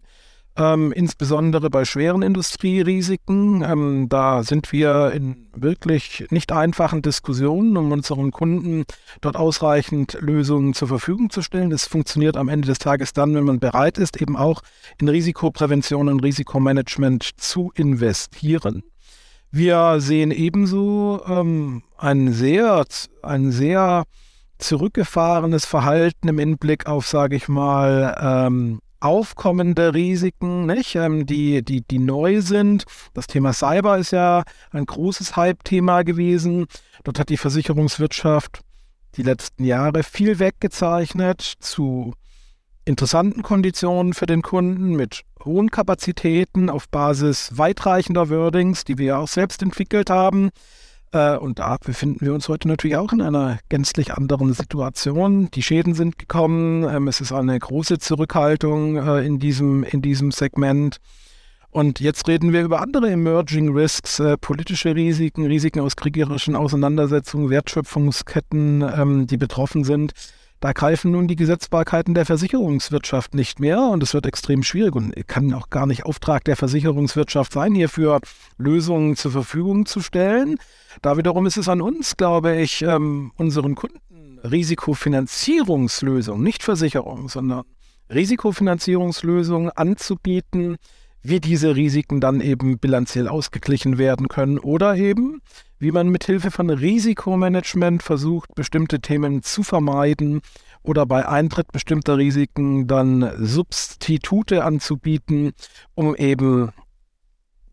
[0.57, 3.63] ähm, insbesondere bei schweren Industrierisiken.
[3.63, 8.85] Ähm, da sind wir in wirklich nicht einfachen Diskussionen, um unseren Kunden
[9.21, 11.73] dort ausreichend Lösungen zur Verfügung zu stellen.
[11.73, 14.63] Es funktioniert am Ende des Tages dann, wenn man bereit ist, eben auch
[15.01, 18.83] in Risikoprävention und Risikomanagement zu investieren.
[19.51, 22.85] Wir sehen ebenso ähm, ein sehr,
[23.23, 24.05] ein sehr
[24.59, 31.83] zurückgefahrenes Verhalten im Hinblick auf, sage ich mal, ähm, aufkommende Risiken, nicht, ähm, die, die,
[31.83, 32.85] die neu sind.
[33.15, 36.67] Das Thema Cyber ist ja ein großes Hype-Thema gewesen.
[37.05, 38.61] Dort hat die Versicherungswirtschaft
[39.17, 42.15] die letzten Jahre viel weggezeichnet zu
[42.85, 49.29] interessanten Konditionen für den Kunden mit hohen Kapazitäten auf Basis weitreichender Wordings, die wir auch
[49.29, 50.51] selbst entwickelt haben.
[51.13, 55.51] Äh, und da befinden wir uns heute natürlich auch in einer gänzlich anderen Situation.
[55.53, 56.85] Die Schäden sind gekommen.
[56.85, 60.97] Ähm, es ist eine große Zurückhaltung äh, in, diesem, in diesem Segment.
[61.71, 67.49] Und jetzt reden wir über andere Emerging Risks, äh, politische Risiken, Risiken aus kriegerischen Auseinandersetzungen,
[67.51, 70.13] Wertschöpfungsketten, ähm, die betroffen sind.
[70.63, 75.13] Da greifen nun die Gesetzbarkeiten der Versicherungswirtschaft nicht mehr und es wird extrem schwierig und
[75.27, 78.21] kann auch gar nicht Auftrag der Versicherungswirtschaft sein, hierfür
[78.59, 80.59] Lösungen zur Verfügung zu stellen.
[81.03, 83.99] Da wiederum ist es an uns, glaube ich, ähm, unseren Kunden
[84.45, 87.65] Risikofinanzierungslösungen, nicht Versicherung, sondern
[88.15, 90.77] Risikofinanzierungslösungen anzubieten,
[91.23, 95.41] wie diese Risiken dann eben bilanziell ausgeglichen werden können oder eben,
[95.79, 100.41] wie man mit Hilfe von Risikomanagement versucht, bestimmte Themen zu vermeiden
[100.83, 105.53] oder bei Eintritt bestimmter Risiken dann Substitute anzubieten,
[105.95, 106.71] um eben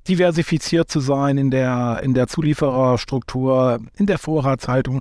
[0.08, 5.00] diversifiziert zu sein in der, in der Zuliefererstruktur, in der Vorratshaltung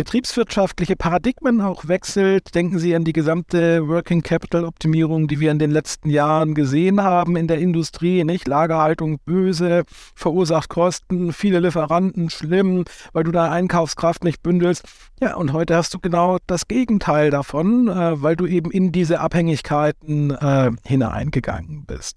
[0.00, 2.54] betriebswirtschaftliche Paradigmen auch wechselt.
[2.54, 7.02] Denken Sie an die gesamte Working Capital Optimierung, die wir in den letzten Jahren gesehen
[7.02, 8.24] haben in der Industrie.
[8.24, 9.82] Nicht Lagerhaltung böse,
[10.14, 14.84] verursacht Kosten, viele Lieferanten schlimm, weil du deine Einkaufskraft nicht bündelst.
[15.20, 19.20] Ja, und heute hast du genau das Gegenteil davon, äh, weil du eben in diese
[19.20, 22.16] Abhängigkeiten äh, hineingegangen bist.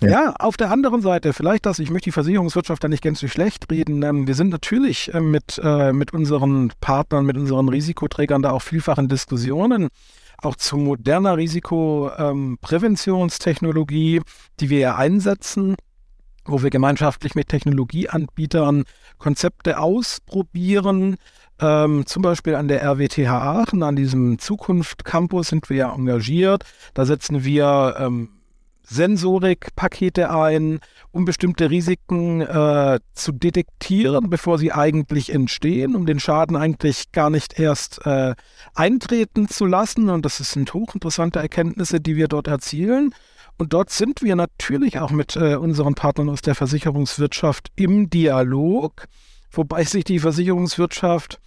[0.00, 0.08] Ja.
[0.08, 0.34] ja.
[0.38, 3.70] auf der anderen Seite, vielleicht das, ich möchte die Versicherungswirtschaft da nicht ganz so schlecht
[3.70, 4.02] reden.
[4.02, 8.62] Ähm, wir sind natürlich äh, mit, äh, mit unseren Partnern, mit unseren Risikoträgern da auch
[8.62, 9.88] vielfach in Diskussionen,
[10.38, 14.22] auch zu moderner Risikopräventionstechnologie,
[14.60, 15.76] die wir ja einsetzen,
[16.44, 18.84] wo wir gemeinschaftlich mit Technologieanbietern
[19.18, 21.16] Konzepte ausprobieren.
[21.60, 26.62] Ähm, zum Beispiel an der RWTH Aachen, an diesem Zukunft Campus sind wir ja engagiert.
[26.94, 28.37] Da setzen wir ähm,
[28.88, 36.56] Sensorikpakete ein, um bestimmte Risiken äh, zu detektieren, bevor sie eigentlich entstehen, um den Schaden
[36.56, 38.34] eigentlich gar nicht erst äh,
[38.74, 40.08] eintreten zu lassen.
[40.08, 43.14] Und das sind hochinteressante Erkenntnisse, die wir dort erzielen.
[43.58, 49.06] Und dort sind wir natürlich auch mit äh, unseren Partnern aus der Versicherungswirtschaft im Dialog,
[49.50, 51.40] wobei sich die Versicherungswirtschaft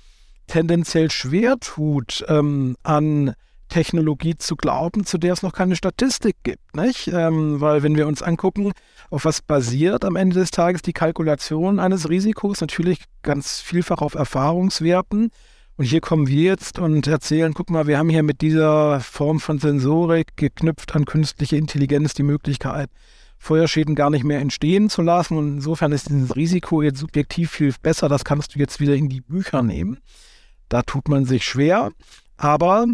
[0.48, 3.34] tendenziell schwer tut, ähm, an
[3.72, 6.76] Technologie zu glauben, zu der es noch keine Statistik gibt.
[6.76, 7.08] Nicht?
[7.08, 8.74] Ähm, weil wenn wir uns angucken,
[9.10, 14.14] auf was basiert am Ende des Tages die Kalkulation eines Risikos, natürlich ganz vielfach auf
[14.14, 15.32] Erfahrungswerten.
[15.78, 19.40] Und hier kommen wir jetzt und erzählen, guck mal, wir haben hier mit dieser Form
[19.40, 22.90] von Sensorik geknüpft an künstliche Intelligenz die Möglichkeit,
[23.40, 25.38] Feuerschäden gar nicht mehr entstehen zu lassen.
[25.38, 28.10] Und insofern ist dieses Risiko jetzt subjektiv viel besser.
[28.10, 29.98] Das kannst du jetzt wieder in die Bücher nehmen.
[30.70, 31.92] Da tut man sich schwer.
[32.38, 32.86] Aber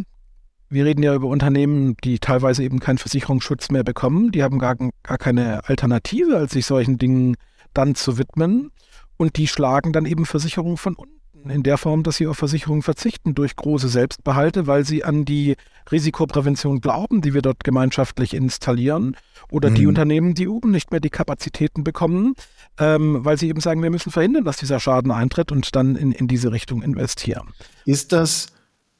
[0.70, 4.32] wir reden ja über Unternehmen, die teilweise eben keinen Versicherungsschutz mehr bekommen.
[4.32, 7.38] Die haben gar, gar keine Alternative, als sich solchen Dingen
[7.74, 8.72] dann zu widmen.
[9.18, 11.18] Und die schlagen dann eben Versicherungen von unten
[11.50, 15.56] in der Form, dass sie auf Versicherungen verzichten durch große Selbstbehalte, weil sie an die
[15.92, 19.16] Risikoprävention glauben, die wir dort gemeinschaftlich installieren.
[19.50, 19.76] Oder mhm.
[19.76, 22.34] die Unternehmen, die oben nicht mehr die Kapazitäten bekommen,
[22.78, 26.12] ähm, weil sie eben sagen, wir müssen verhindern, dass dieser Schaden eintritt und dann in,
[26.12, 27.54] in diese Richtung investieren.
[27.86, 28.48] Ist das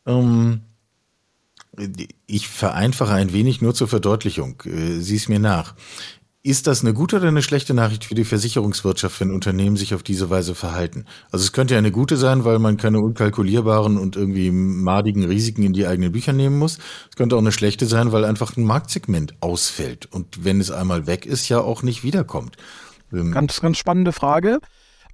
[0.06, 0.62] ähm,
[2.26, 4.62] ich vereinfache ein wenig nur zur Verdeutlichung.
[4.66, 5.76] Äh, sieh es mir nach.
[6.44, 10.02] Ist das eine gute oder eine schlechte Nachricht für die Versicherungswirtschaft, wenn Unternehmen sich auf
[10.02, 11.04] diese Weise verhalten?
[11.30, 15.64] Also es könnte ja eine gute sein, weil man keine unkalkulierbaren und irgendwie madigen Risiken
[15.64, 16.78] in die eigenen Bücher nehmen muss.
[17.10, 21.06] Es könnte auch eine schlechte sein, weil einfach ein Marktsegment ausfällt und wenn es einmal
[21.06, 22.56] weg ist, ja auch nicht wiederkommt.
[23.12, 24.60] Ähm, ganz, ganz spannende Frage.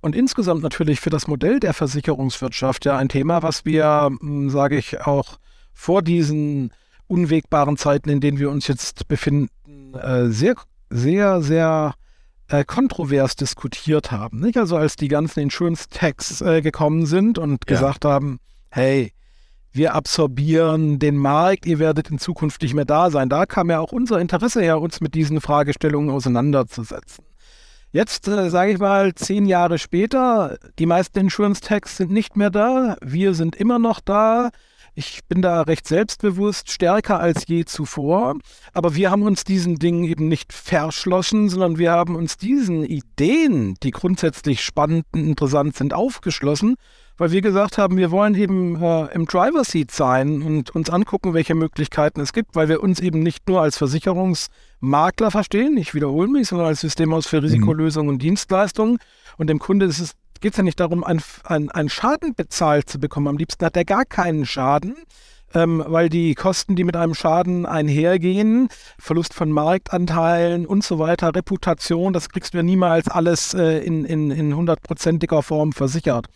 [0.01, 4.77] Und insgesamt natürlich für das Modell der Versicherungswirtschaft ja ein Thema, was wir, hm, sage
[4.77, 5.39] ich, auch
[5.73, 6.71] vor diesen
[7.07, 9.49] unwegbaren Zeiten, in denen wir uns jetzt befinden,
[9.93, 10.55] äh, sehr,
[10.89, 11.93] sehr, sehr
[12.47, 14.39] äh, kontrovers diskutiert haben.
[14.39, 14.57] Nicht?
[14.57, 17.75] Also als die ganzen Insurance-Tags äh, gekommen sind und ja.
[17.75, 19.13] gesagt haben, hey,
[19.71, 23.27] wir absorbieren den Markt, ihr werdet in Zukunft nicht mehr da sein.
[23.27, 27.25] Da kam ja auch unser Interesse her, uns mit diesen Fragestellungen auseinanderzusetzen.
[27.91, 32.97] Jetzt, äh, sage ich mal, zehn Jahre später, die meisten Insurance-Tags sind nicht mehr da,
[33.01, 34.49] wir sind immer noch da.
[34.95, 38.35] Ich bin da recht selbstbewusst, stärker als je zuvor.
[38.73, 43.75] Aber wir haben uns diesen Dingen eben nicht verschlossen, sondern wir haben uns diesen Ideen,
[43.81, 46.75] die grundsätzlich spannend und interessant sind, aufgeschlossen
[47.17, 51.33] weil wir gesagt haben, wir wollen eben äh, im Driver Seat sein und uns angucken,
[51.33, 56.27] welche Möglichkeiten es gibt, weil wir uns eben nicht nur als Versicherungsmakler verstehen, ich wiederhole
[56.27, 58.13] mich, sondern als Systemhaus für Risikolösungen mhm.
[58.13, 58.97] und Dienstleistungen.
[59.37, 59.91] Und dem Kunde
[60.41, 63.27] geht es ja nicht darum, einen Schaden bezahlt zu bekommen.
[63.27, 64.95] Am liebsten hat er gar keinen Schaden,
[65.53, 71.35] ähm, weil die Kosten, die mit einem Schaden einhergehen, Verlust von Marktanteilen und so weiter,
[71.35, 76.27] Reputation, das kriegst du ja niemals alles äh, in, in, in hundertprozentiger Form versichert.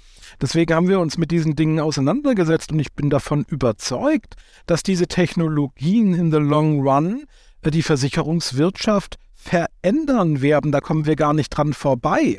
[0.41, 4.35] Deswegen haben wir uns mit diesen Dingen auseinandergesetzt und ich bin davon überzeugt,
[4.67, 7.23] dass diese Technologien in the long run
[7.63, 10.71] äh, die Versicherungswirtschaft verändern werden.
[10.71, 12.37] Da kommen wir gar nicht dran vorbei.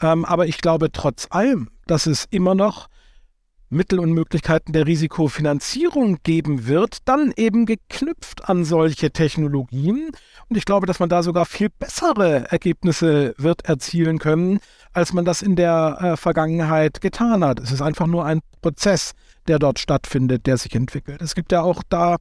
[0.00, 2.88] Ähm, aber ich glaube trotz allem, dass es immer noch
[3.68, 10.10] Mittel und Möglichkeiten der Risikofinanzierung geben wird, dann eben geknüpft an solche Technologien.
[10.48, 14.60] Und ich glaube, dass man da sogar viel bessere Ergebnisse wird erzielen können,
[14.92, 17.58] als man das in der äh, Vergangenheit getan hat.
[17.58, 19.12] Es ist einfach nur ein Prozess,
[19.48, 21.20] der dort stattfindet, der sich entwickelt.
[21.20, 22.16] Es gibt ja auch da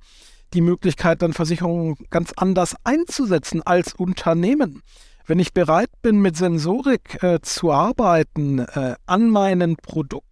[0.53, 4.81] die Möglichkeit, dann Versicherungen ganz anders einzusetzen als Unternehmen.
[5.25, 10.29] Wenn ich bereit bin, mit Sensorik äh, zu arbeiten äh, an meinen Produkten,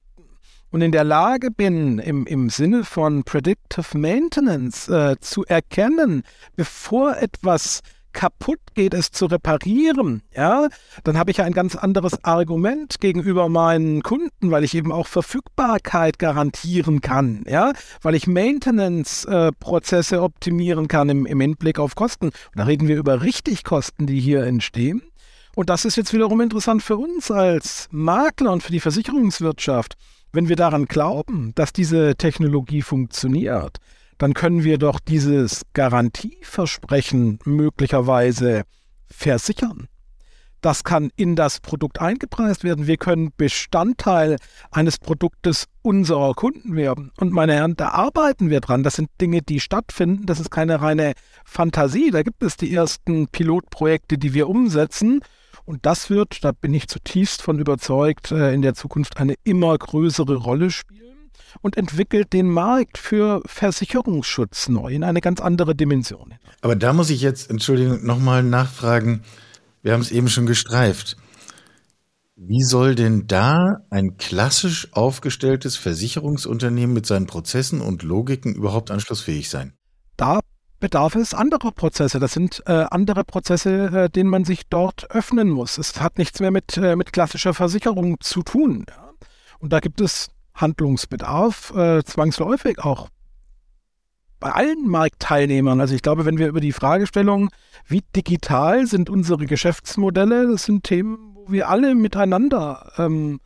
[0.73, 6.23] und in der Lage bin, im, im Sinne von Predictive Maintenance äh, zu erkennen,
[6.55, 7.81] bevor etwas
[8.13, 10.67] kaputt geht, es zu reparieren, ja,
[11.03, 16.19] dann habe ich ein ganz anderes Argument gegenüber meinen Kunden, weil ich eben auch Verfügbarkeit
[16.19, 22.27] garantieren kann, ja, weil ich Maintenance-Prozesse äh, optimieren kann im, im Hinblick auf Kosten.
[22.27, 25.01] Und da reden wir über Richtigkosten, die hier entstehen.
[25.55, 29.95] Und das ist jetzt wiederum interessant für uns als Makler und für die Versicherungswirtschaft.
[30.31, 33.77] Wenn wir daran glauben, dass diese Technologie funktioniert,
[34.23, 38.63] dann können wir doch dieses Garantieversprechen möglicherweise
[39.11, 39.89] versichern.
[40.61, 42.87] Das kann in das Produkt eingepreist werden.
[42.87, 44.37] Wir können Bestandteil
[44.71, 47.11] eines Produktes unserer Kunden werden.
[47.19, 48.83] Und meine Herren, da arbeiten wir dran.
[48.83, 50.25] Das sind Dinge, die stattfinden.
[50.25, 52.09] Das ist keine reine Fantasie.
[52.09, 55.19] Da gibt es die ersten Pilotprojekte, die wir umsetzen.
[55.65, 59.77] Und das wird, da bin ich zutiefst von überzeugt, äh, in der Zukunft eine immer
[59.77, 61.02] größere Rolle spielen
[61.61, 66.33] und entwickelt den Markt für Versicherungsschutz neu in eine ganz andere Dimension.
[66.61, 69.23] Aber da muss ich jetzt, Entschuldigung, nochmal nachfragen.
[69.81, 71.17] Wir haben es eben schon gestreift.
[72.35, 79.49] Wie soll denn da ein klassisch aufgestelltes Versicherungsunternehmen mit seinen Prozessen und Logiken überhaupt anschlussfähig
[79.49, 79.73] sein?
[80.17, 80.39] Da
[80.79, 82.19] bedarf es anderer Prozesse.
[82.19, 85.77] Das sind äh, andere Prozesse, äh, denen man sich dort öffnen muss.
[85.77, 88.85] Es hat nichts mehr mit, äh, mit klassischer Versicherung zu tun.
[89.59, 93.09] Und da gibt es Handlungsbedarf, äh, zwangsläufig auch
[94.39, 95.79] bei allen Marktteilnehmern.
[95.79, 97.49] Also ich glaube, wenn wir über die Fragestellung,
[97.87, 103.39] wie digital sind unsere Geschäftsmodelle, das sind Themen, wo wir alle miteinander, ähm,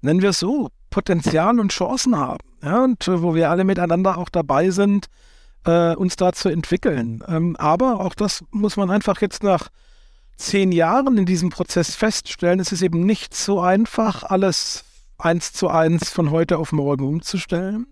[0.00, 2.44] nennen wir es so, Potenzial und Chancen haben.
[2.62, 2.84] Ja?
[2.84, 5.08] Und äh, wo wir alle miteinander auch dabei sind,
[5.64, 7.24] äh, uns da zu entwickeln.
[7.26, 9.70] Ähm, aber auch das muss man einfach jetzt nach
[10.36, 12.60] zehn Jahren in diesem Prozess feststellen.
[12.60, 14.84] Es ist eben nicht so einfach, alles
[15.24, 17.86] eins zu eins von heute auf morgen umzustellen.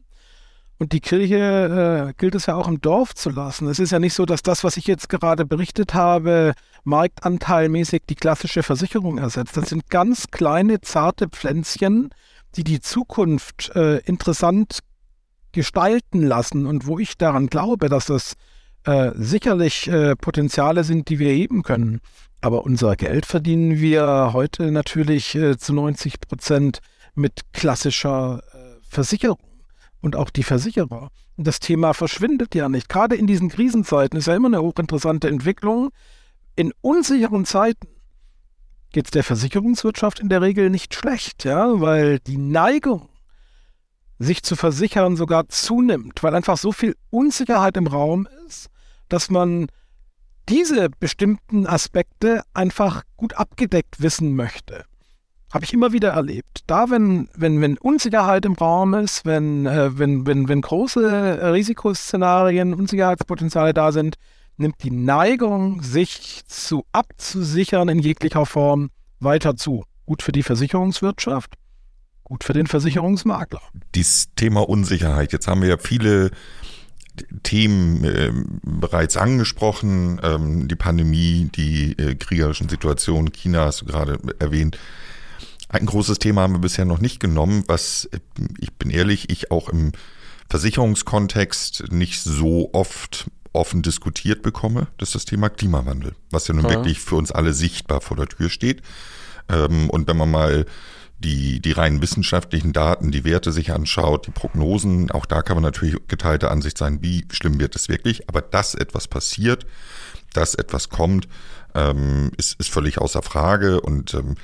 [0.79, 3.69] Und die Kirche äh, gilt es ja auch im Dorf zu lassen.
[3.69, 8.15] Es ist ja nicht so, dass das, was ich jetzt gerade berichtet habe, marktanteilmäßig die
[8.15, 9.59] klassische Versicherung ersetzt.
[9.59, 12.09] Das sind ganz kleine, zarte Pflänzchen,
[12.57, 14.81] die die Zukunft äh, interessant
[15.53, 18.35] gestalten lassen und wo ich daran glaube, dass das
[18.85, 22.01] äh, sicherlich äh, Potenziale sind, die wir heben können.
[22.41, 26.79] Aber unser Geld verdienen wir heute natürlich äh, zu 90 Prozent
[27.15, 29.39] mit klassischer äh, Versicherung
[30.01, 31.11] und auch die Versicherer.
[31.37, 32.89] Und das Thema verschwindet ja nicht.
[32.89, 35.91] Gerade in diesen Krisenzeiten ist ja immer eine hochinteressante Entwicklung.
[36.57, 37.89] In unsicheren Zeiten
[38.93, 43.09] geht es der Versicherungswirtschaft in der Regel nicht schlecht, ja, weil die Neigung
[44.19, 48.69] sich zu versichern sogar zunimmt, weil einfach so viel Unsicherheit im Raum ist,
[49.09, 49.69] dass man
[50.49, 54.85] diese bestimmten Aspekte einfach gut abgedeckt wissen möchte.
[55.53, 56.63] Habe ich immer wieder erlebt.
[56.67, 62.73] Da, wenn, wenn, wenn Unsicherheit im Raum ist, wenn, äh, wenn, wenn, wenn große Risikoszenarien,
[62.73, 64.17] Unsicherheitspotenziale da sind,
[64.57, 69.85] nimmt die Neigung, sich zu abzusichern in jeglicher Form, weiter zu.
[70.07, 71.55] Gut für die Versicherungswirtschaft,
[72.23, 73.61] gut für den Versicherungsmakler.
[73.95, 76.31] Dieses Thema Unsicherheit, jetzt haben wir ja viele
[77.43, 78.33] Themen äh,
[78.63, 84.79] bereits angesprochen, ähm, die Pandemie, die äh, kriegerischen Situationen, China hast du gerade erwähnt.
[85.71, 88.09] Ein großes Thema haben wir bisher noch nicht genommen, was,
[88.59, 89.93] ich bin ehrlich, ich auch im
[90.49, 96.65] Versicherungskontext nicht so oft offen diskutiert bekomme, das ist das Thema Klimawandel, was ja nun
[96.65, 96.71] ja.
[96.71, 98.83] wirklich für uns alle sichtbar vor der Tür steht.
[99.49, 100.67] Ähm, und wenn man mal
[101.19, 105.65] die, die rein wissenschaftlichen Daten, die Werte sich anschaut, die Prognosen, auch da kann man
[105.65, 108.29] natürlich geteilte Ansicht sein, wie schlimm wird es wirklich.
[108.29, 109.67] Aber dass etwas passiert,
[110.33, 111.29] dass etwas kommt,
[111.75, 113.81] ähm, ist, ist völlig außer Frage.
[113.81, 114.37] Und ähm,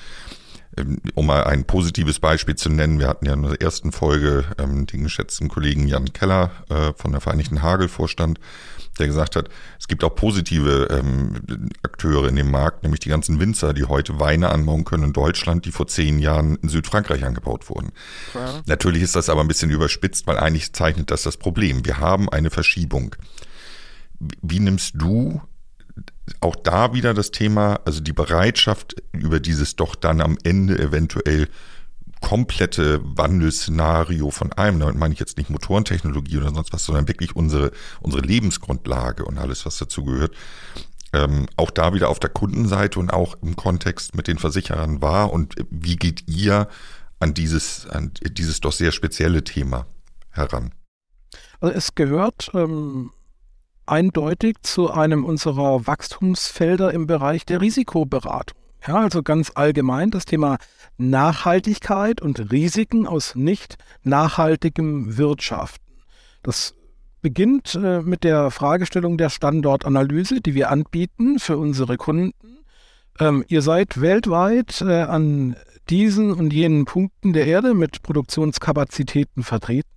[1.14, 4.86] um mal ein positives Beispiel zu nennen, wir hatten ja in der ersten Folge ähm,
[4.86, 8.38] den geschätzten Kollegen Jan Keller äh, von der Vereinigten Hagel Vorstand,
[8.98, 13.40] der gesagt hat, es gibt auch positive ähm, Akteure in dem Markt, nämlich die ganzen
[13.40, 17.68] Winzer, die heute Weine anbauen können in Deutschland, die vor zehn Jahren in Südfrankreich angebaut
[17.70, 17.92] wurden.
[18.34, 18.62] Ja.
[18.66, 21.84] Natürlich ist das aber ein bisschen überspitzt, weil eigentlich zeichnet das das Problem.
[21.84, 23.16] Wir haben eine Verschiebung.
[24.18, 25.40] Wie nimmst du
[26.40, 31.48] auch da wieder das Thema, also die Bereitschaft über dieses doch dann am Ende eventuell
[32.20, 37.36] komplette Wandelszenario von einem, damit meine ich jetzt nicht Motorentechnologie oder sonst was, sondern wirklich
[37.36, 40.34] unsere, unsere Lebensgrundlage und alles, was dazu gehört.
[41.12, 45.32] Ähm, auch da wieder auf der Kundenseite und auch im Kontext mit den Versicherern war
[45.32, 46.68] und wie geht ihr
[47.20, 49.86] an dieses, an dieses doch sehr spezielle Thema
[50.30, 50.72] heran?
[51.60, 53.12] Also es gehört ähm,
[53.86, 58.58] eindeutig zu einem unserer Wachstumsfelder im Bereich der Risikoberatung.
[58.86, 60.58] Ja, also ganz allgemein das Thema
[60.96, 65.84] Nachhaltigkeit und Risiken aus nicht nachhaltigem Wirtschaften.
[66.42, 66.74] Das
[67.20, 72.32] beginnt äh, mit der Fragestellung der Standortanalyse, die wir anbieten für unsere Kunden.
[73.18, 75.56] Ähm, ihr seid weltweit äh, an
[75.88, 79.95] diesen und jenen Punkten der Erde mit Produktionskapazitäten vertreten.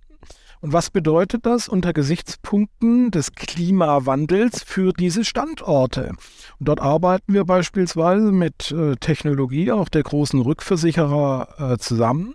[0.60, 6.10] Und was bedeutet das unter Gesichtspunkten des Klimawandels für diese Standorte?
[6.58, 12.34] Und dort arbeiten wir beispielsweise mit äh, Technologie auch der großen Rückversicherer äh, zusammen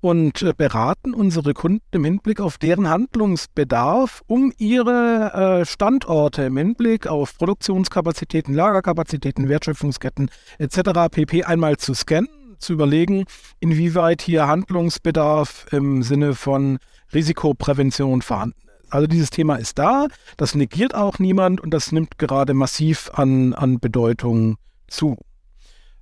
[0.00, 7.06] und äh, beraten unsere Kunden im Hinblick auf deren Handlungsbedarf, um ihre Standorte im Hinblick
[7.06, 11.10] auf Produktionskapazitäten, Lagerkapazitäten, Wertschöpfungsketten etc.
[11.10, 11.44] pp.
[11.44, 12.28] einmal zu scannen,
[12.58, 13.24] zu überlegen,
[13.60, 16.78] inwieweit hier Handlungsbedarf im Sinne von
[17.12, 18.92] Risikoprävention vorhanden ist.
[18.92, 23.52] Also dieses Thema ist da, das negiert auch niemand und das nimmt gerade massiv an,
[23.54, 25.16] an Bedeutung zu.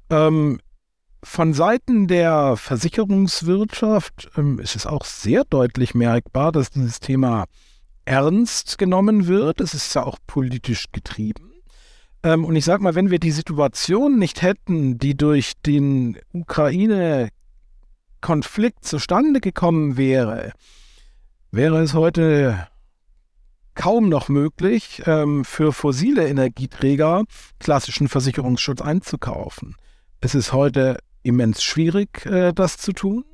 [0.08, 0.60] Ähm,
[1.24, 7.46] von Seiten der Versicherungswirtschaft ähm, ist es auch sehr deutlich merkbar, dass dieses Thema
[8.04, 9.60] ernst genommen wird.
[9.60, 11.55] Es ist ja auch politisch getrieben.
[12.26, 18.84] Ähm, und ich sage mal, wenn wir die Situation nicht hätten, die durch den Ukraine-Konflikt
[18.84, 20.50] zustande gekommen wäre,
[21.52, 22.66] wäre es heute
[23.74, 27.22] kaum noch möglich, ähm, für fossile Energieträger
[27.60, 29.76] klassischen Versicherungsschutz einzukaufen.
[30.20, 33.24] Es ist heute immens schwierig, äh, das zu tun.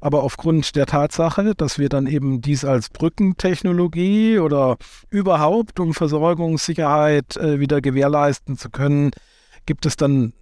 [0.00, 4.76] Aber aufgrund der Tatsache, dass wir dann eben dies als Brückentechnologie oder
[5.10, 9.10] überhaupt, um Versorgungssicherheit äh, wieder gewährleisten zu können,
[9.64, 10.32] gibt es dann,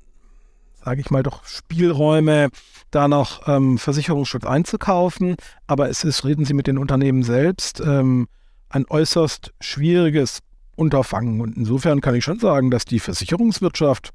[0.84, 2.48] sage ich mal, doch Spielräume,
[2.90, 5.36] da noch ähm, Versicherungsschutz einzukaufen.
[5.66, 8.26] Aber es ist, reden Sie mit den Unternehmen selbst, ähm,
[8.68, 10.40] ein äußerst schwieriges
[10.76, 11.40] Unterfangen.
[11.40, 14.10] Und insofern kann ich schon sagen, dass die Versicherungswirtschaft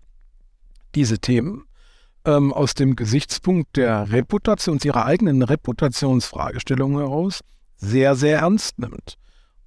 [0.95, 1.63] diese Themen
[2.25, 7.41] ähm, aus dem Gesichtspunkt der Reputation, ihrer eigenen Reputationsfragestellung heraus
[7.77, 9.15] sehr, sehr ernst nimmt.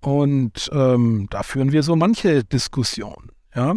[0.01, 3.31] Und ähm, da führen wir so manche Diskussionen.
[3.55, 3.75] Ja?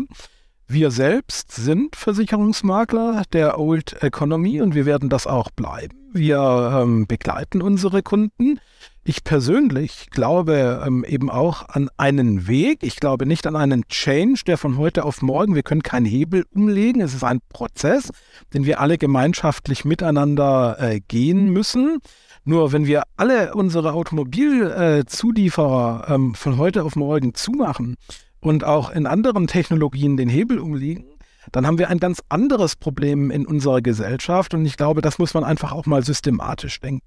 [0.68, 5.96] Wir selbst sind Versicherungsmakler der Old Economy und wir werden das auch bleiben.
[6.12, 8.60] Wir ähm, begleiten unsere Kunden.
[9.08, 12.80] Ich persönlich glaube ähm, eben auch an einen Weg.
[12.82, 16.44] Ich glaube nicht an einen Change, der von heute auf morgen, wir können keinen Hebel
[16.54, 17.02] umlegen.
[17.02, 18.10] Es ist ein Prozess,
[18.54, 22.00] den wir alle gemeinschaftlich miteinander äh, gehen müssen.
[22.46, 27.98] Nur wenn wir alle unsere Automobilzulieferer äh, ähm, von heute auf morgen zumachen,
[28.46, 31.06] und auch in anderen Technologien den Hebel umlegen,
[31.52, 34.54] dann haben wir ein ganz anderes Problem in unserer Gesellschaft.
[34.54, 37.06] Und ich glaube, das muss man einfach auch mal systematisch denken.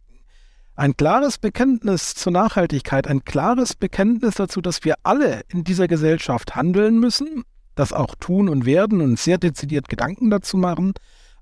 [0.79, 6.55] Ein klares Bekenntnis zur Nachhaltigkeit, ein klares Bekenntnis dazu, dass wir alle in dieser Gesellschaft
[6.55, 7.43] handeln müssen,
[7.75, 10.93] das auch tun und werden und sehr dezidiert Gedanken dazu machen,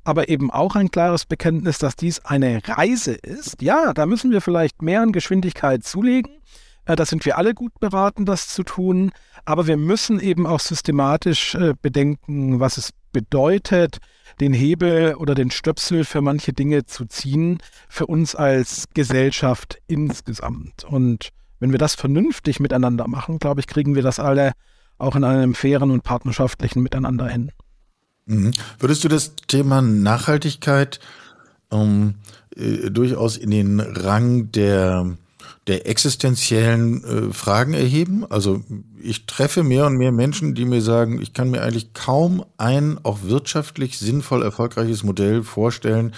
[0.05, 3.61] aber eben auch ein klares Bekenntnis, dass dies eine Reise ist.
[3.61, 6.39] Ja, da müssen wir vielleicht mehr an Geschwindigkeit zulegen.
[6.87, 9.13] Äh, da sind wir alle gut beraten, das zu tun.
[9.45, 13.97] Aber wir müssen eben auch systematisch äh, bedenken, was es bedeutet,
[14.41, 20.85] den Hebel oder den Stöpsel für manche Dinge zu ziehen, für uns als Gesellschaft insgesamt.
[20.85, 24.53] Und wenn wir das vernünftig miteinander machen, glaube ich, kriegen wir das alle
[24.99, 27.53] auch in einem fairen und partnerschaftlichen Miteinander hin.
[28.27, 28.53] Mhm.
[28.79, 31.01] Würdest du das Thema Nachhaltigkeit
[31.73, 32.17] ähm,
[32.55, 35.17] äh, durchaus in den Rang der,
[35.67, 38.25] der existenziellen äh, Fragen erheben?
[38.31, 38.63] Also
[39.01, 42.99] ich treffe mehr und mehr Menschen, die mir sagen, ich kann mir eigentlich kaum ein
[43.03, 46.13] auch wirtschaftlich sinnvoll erfolgreiches Modell vorstellen,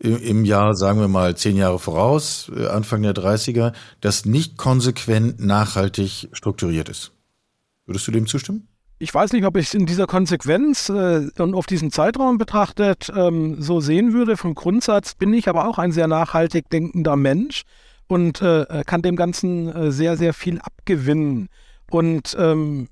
[0.00, 5.40] im Jahr, sagen wir mal, zehn Jahre voraus, äh, Anfang der 30er, das nicht konsequent
[5.40, 7.12] nachhaltig strukturiert ist.
[7.86, 8.68] Würdest du dem zustimmen?
[8.98, 13.10] ich weiß nicht, ob ich es in dieser Konsequenz äh, und auf diesen Zeitraum betrachtet
[13.14, 14.36] ähm, so sehen würde.
[14.36, 17.62] Vom Grundsatz bin ich aber auch ein sehr nachhaltig denkender Mensch
[18.08, 21.48] und äh, kann dem Ganzen äh, sehr, sehr viel abgewinnen.
[21.90, 22.88] Und ähm,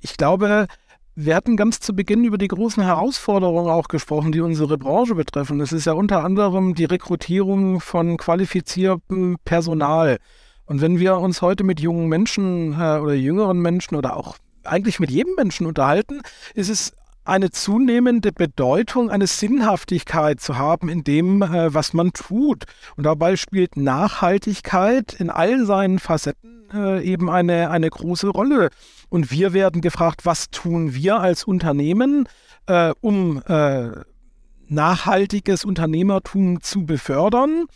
[0.00, 0.66] ich glaube,
[1.14, 5.60] wir hatten ganz zu Beginn über die großen Herausforderungen auch gesprochen, die unsere Branche betreffen.
[5.60, 10.18] Es ist ja unter anderem die Rekrutierung von qualifiziertem Personal.
[10.66, 15.00] Und wenn wir uns heute mit jungen Menschen äh, oder jüngeren Menschen oder auch eigentlich
[15.00, 16.20] mit jedem Menschen unterhalten,
[16.54, 16.92] ist es
[17.24, 22.64] eine zunehmende Bedeutung, eine Sinnhaftigkeit zu haben in dem, äh, was man tut.
[22.96, 28.70] Und dabei spielt Nachhaltigkeit in all seinen Facetten äh, eben eine, eine große Rolle.
[29.08, 32.28] Und wir werden gefragt, was tun wir als Unternehmen,
[32.66, 33.42] äh, um
[34.68, 37.66] nachhaltiges Unternehmertum zu befördern.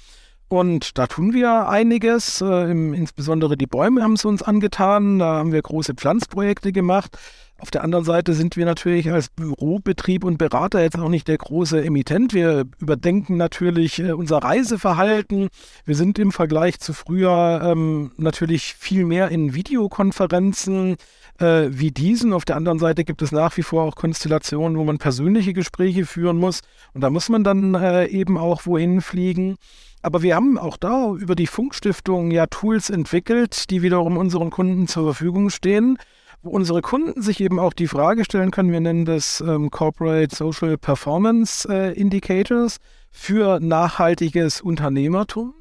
[0.47, 2.41] Und da tun wir einiges.
[2.41, 5.19] Insbesondere die Bäume haben es uns angetan.
[5.19, 7.19] Da haben wir große Pflanzprojekte gemacht.
[7.59, 11.39] Auf der anderen Seite sind wir natürlich als Bürobetrieb und Berater jetzt auch nicht der
[11.39, 12.35] große Emittent.
[12.35, 15.49] Wir überdenken natürlich äh, unser Reiseverhalten.
[15.85, 20.97] Wir sind im Vergleich zu früher ähm, natürlich viel mehr in Videokonferenzen
[21.39, 22.33] äh, wie diesen.
[22.33, 26.07] Auf der anderen Seite gibt es nach wie vor auch Konstellationen, wo man persönliche Gespräche
[26.07, 26.61] führen muss.
[26.93, 29.57] Und da muss man dann äh, eben auch wohin fliegen.
[30.03, 34.87] Aber wir haben auch da über die Funkstiftung ja Tools entwickelt, die wiederum unseren Kunden
[34.87, 35.99] zur Verfügung stehen,
[36.45, 40.79] unsere Kunden sich eben auch die Frage stellen können, wir nennen das ähm, Corporate Social
[40.79, 42.79] Performance äh, Indicators
[43.11, 45.55] für nachhaltiges Unternehmertum.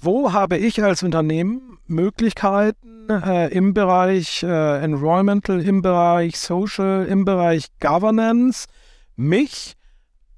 [0.00, 7.24] Wo habe ich als Unternehmen Möglichkeiten äh, im Bereich äh, Environmental, im Bereich Social, im
[7.24, 8.66] Bereich Governance,
[9.16, 9.74] mich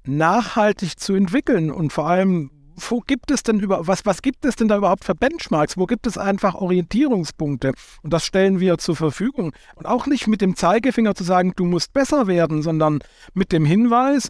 [0.05, 4.55] nachhaltig zu entwickeln und vor allem, wo gibt es denn über, was, was gibt es
[4.55, 5.77] denn da überhaupt für Benchmarks?
[5.77, 7.73] Wo gibt es einfach Orientierungspunkte?
[8.01, 9.53] Und das stellen wir zur Verfügung.
[9.75, 12.99] Und auch nicht mit dem Zeigefinger zu sagen, du musst besser werden, sondern
[13.33, 14.29] mit dem Hinweis,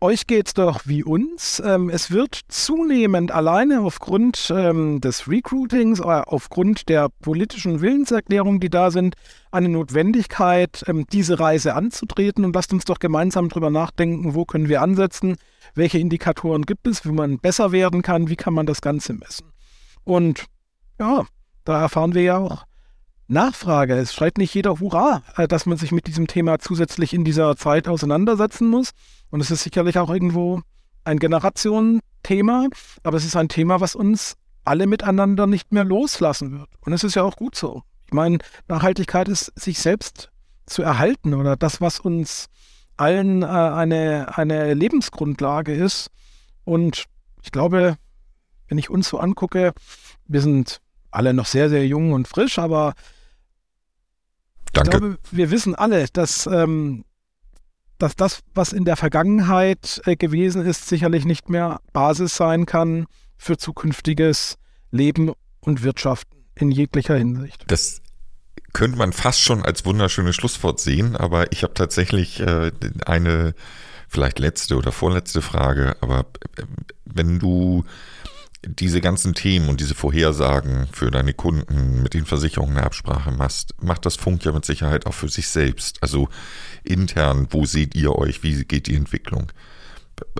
[0.00, 1.62] euch geht es doch wie uns.
[1.64, 8.70] Ähm, es wird zunehmend alleine aufgrund ähm, des Recruitings, äh, aufgrund der politischen Willenserklärungen, die
[8.70, 9.14] da sind,
[9.50, 12.44] eine Notwendigkeit, ähm, diese Reise anzutreten.
[12.44, 15.36] Und lasst uns doch gemeinsam darüber nachdenken, wo können wir ansetzen,
[15.74, 19.52] welche Indikatoren gibt es, wie man besser werden kann, wie kann man das Ganze messen.
[20.04, 20.44] Und
[20.98, 21.24] ja,
[21.64, 22.64] da erfahren wir ja auch
[23.28, 23.94] Nachfrage.
[23.94, 27.56] Es schreit nicht jeder Hurra, äh, dass man sich mit diesem Thema zusätzlich in dieser
[27.56, 28.90] Zeit auseinandersetzen muss.
[29.30, 30.60] Und es ist sicherlich auch irgendwo
[31.04, 32.68] ein Generationenthema,
[33.02, 36.68] aber es ist ein Thema, was uns alle miteinander nicht mehr loslassen wird.
[36.80, 37.82] Und es ist ja auch gut so.
[38.06, 40.30] Ich meine, Nachhaltigkeit ist sich selbst
[40.66, 42.46] zu erhalten oder das, was uns
[42.96, 46.10] allen äh, eine, eine Lebensgrundlage ist.
[46.64, 47.04] Und
[47.42, 47.96] ich glaube,
[48.68, 49.72] wenn ich uns so angucke,
[50.26, 50.80] wir sind
[51.14, 52.94] alle noch sehr, sehr jung und frisch, aber
[54.72, 54.90] Danke.
[54.90, 57.04] ich glaube, wir wissen alle, dass, ähm,
[57.98, 63.06] dass das, was in der Vergangenheit äh, gewesen ist, sicherlich nicht mehr Basis sein kann
[63.36, 64.56] für zukünftiges
[64.90, 67.64] Leben und Wirtschaften in jeglicher Hinsicht.
[67.68, 68.00] Das
[68.72, 72.72] könnte man fast schon als wunderschönes Schlusswort sehen, aber ich habe tatsächlich äh,
[73.06, 73.54] eine
[74.08, 76.62] vielleicht letzte oder vorletzte Frage, aber äh,
[77.04, 77.84] wenn du
[78.66, 83.74] diese ganzen Themen und diese Vorhersagen für deine Kunden mit den Versicherungen eine Absprache machst,
[83.80, 86.02] macht das Funk ja mit Sicherheit auch für sich selbst.
[86.02, 86.28] Also
[86.82, 88.42] intern, wo seht ihr euch?
[88.42, 89.52] Wie geht die Entwicklung?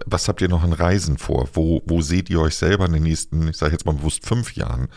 [0.06, 1.48] Was habt ihr noch an Reisen vor?
[1.52, 4.54] Wo, wo seht ihr euch selber in den nächsten, ich sage jetzt mal bewusst fünf
[4.54, 4.88] Jahren?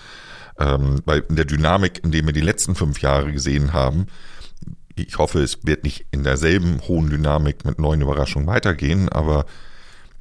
[0.60, 4.08] Ähm, weil in der Dynamik, in der wir die letzten fünf Jahre gesehen haben,
[4.96, 9.46] ich hoffe, es wird nicht in derselben hohen Dynamik mit neuen Überraschungen weitergehen, aber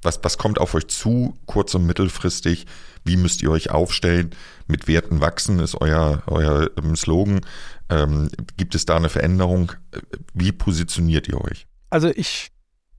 [0.07, 2.67] was, was kommt auf euch zu, kurz- und mittelfristig?
[3.05, 4.31] Wie müsst ihr euch aufstellen?
[4.67, 7.43] Mit Werten wachsen ist euer, euer ähm, Slogan.
[7.91, 9.73] Ähm, gibt es da eine Veränderung?
[10.33, 11.67] Wie positioniert ihr euch?
[11.91, 12.51] Also ich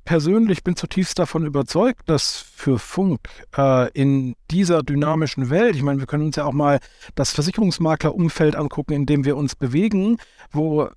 [0.05, 3.28] persönlich bin zutiefst davon überzeugt, dass für Funk
[3.58, 6.80] äh, in dieser dynamischen Welt, ich meine, wir können uns ja auch mal
[7.16, 10.18] das Versicherungsmaklerumfeld angucken, in dem wir uns bewegen,
[10.51, 10.89] wo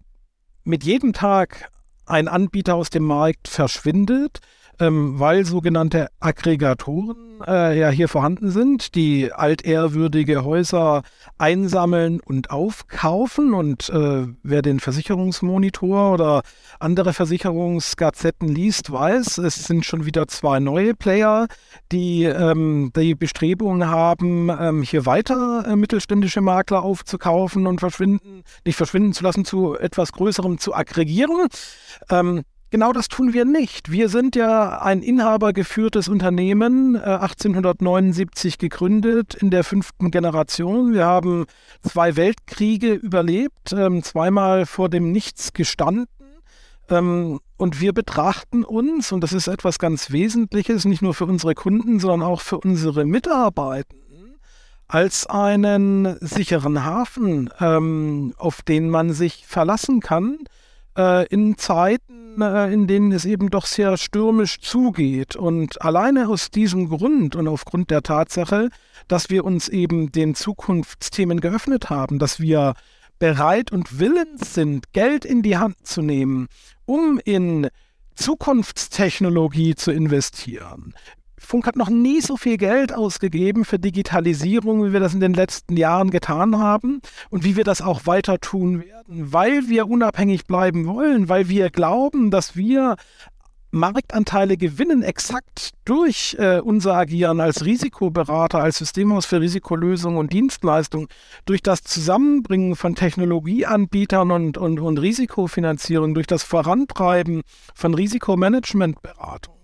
[0.63, 1.71] mit jedem Tag
[2.07, 4.41] ein Anbieter aus dem Markt verschwindet,
[4.81, 11.03] ähm, weil sogenannte Aggregatoren äh, ja hier vorhanden sind, die altehrwürdige Häuser
[11.39, 13.55] einsammeln und aufkaufen.
[13.55, 16.43] Und äh, wer den Versicherungsmonitor oder
[16.79, 21.47] andere Versicherungsgazetten liest, weiß, es sind schon wieder zwei neue Player,
[21.93, 28.77] die ähm, die Bestrebungen haben, ähm, hier weiter äh, mittelständische Makler aufzukaufen und verschwinden, nicht
[28.77, 31.49] verschwinden zu lassen, zu etwas Größerem zu aggregieren.
[32.71, 33.91] Genau das tun wir nicht.
[33.91, 40.93] Wir sind ja ein inhabergeführtes Unternehmen, äh, 1879 gegründet, in der fünften Generation.
[40.93, 41.47] Wir haben
[41.83, 46.07] zwei Weltkriege überlebt, ähm, zweimal vor dem Nichts gestanden.
[46.89, 51.57] Ähm, und wir betrachten uns, und das ist etwas ganz Wesentliches, nicht nur für unsere
[51.57, 54.39] Kunden, sondern auch für unsere Mitarbeitenden,
[54.87, 60.45] als einen sicheren Hafen, ähm, auf den man sich verlassen kann äh,
[61.31, 65.37] in Zeiten, äh, in denen es eben doch sehr stürmisch zugeht.
[65.37, 68.71] Und alleine aus diesem Grund und aufgrund der Tatsache,
[69.09, 72.75] dass wir uns eben den Zukunftsthemen geöffnet haben, dass wir
[73.19, 76.49] bereit und willens sind, Geld in die Hand zu nehmen,
[76.87, 77.69] um in
[78.15, 80.95] Zukunftstechnologie zu investieren.
[81.41, 85.35] Funk hat noch nie so viel Geld ausgegeben für Digitalisierung, wie wir das in den
[85.35, 90.47] letzten Jahren getan haben und wie wir das auch weiter tun werden, weil wir unabhängig
[90.47, 92.97] bleiben wollen, weil wir glauben, dass wir
[93.73, 101.09] Marktanteile gewinnen, exakt durch äh, unser Agieren als Risikoberater, als Systemhaus für Risikolösungen und Dienstleistungen,
[101.47, 107.43] durch das Zusammenbringen von Technologieanbietern und, und, und Risikofinanzierung, durch das Vorantreiben
[107.75, 109.60] von Risikomanagementberatung.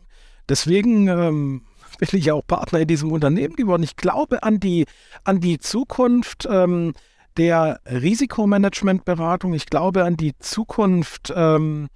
[0.49, 1.63] Deswegen ähm,
[1.99, 3.83] bin ich auch Partner in diesem Unternehmen geworden.
[3.83, 4.87] Ich glaube an die,
[5.25, 6.93] an die Zukunft ähm,
[7.37, 9.55] der Risikomanagementberatung.
[9.55, 11.89] Ich glaube an die Zukunft ähm,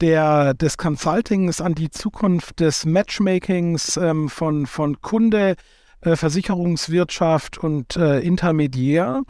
[0.00, 5.56] der, des Consultings, an die Zukunft des Matchmakings ähm, von, von Kunde,
[6.02, 9.22] äh, Versicherungswirtschaft und äh, Intermediär.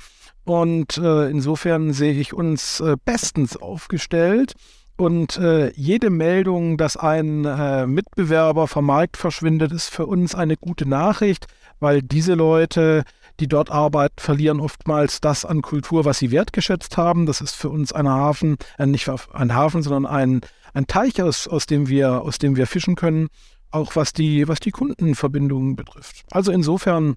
[0.44, 4.54] Und äh, insofern sehe ich uns äh, bestens aufgestellt.
[4.96, 10.56] Und äh, jede Meldung, dass ein äh, Mitbewerber vom Markt verschwindet, ist für uns eine
[10.56, 11.46] gute Nachricht,
[11.80, 13.04] weil diese Leute,
[13.38, 17.26] die dort arbeiten, verlieren oftmals das an Kultur, was sie wertgeschätzt haben.
[17.26, 20.40] Das ist für uns ein Hafen, äh, nicht ein Hafen, sondern ein,
[20.72, 23.28] ein Teich, aus, aus, dem wir, aus dem wir fischen können,
[23.70, 26.24] auch was die, was die Kundenverbindungen betrifft.
[26.30, 27.16] Also insofern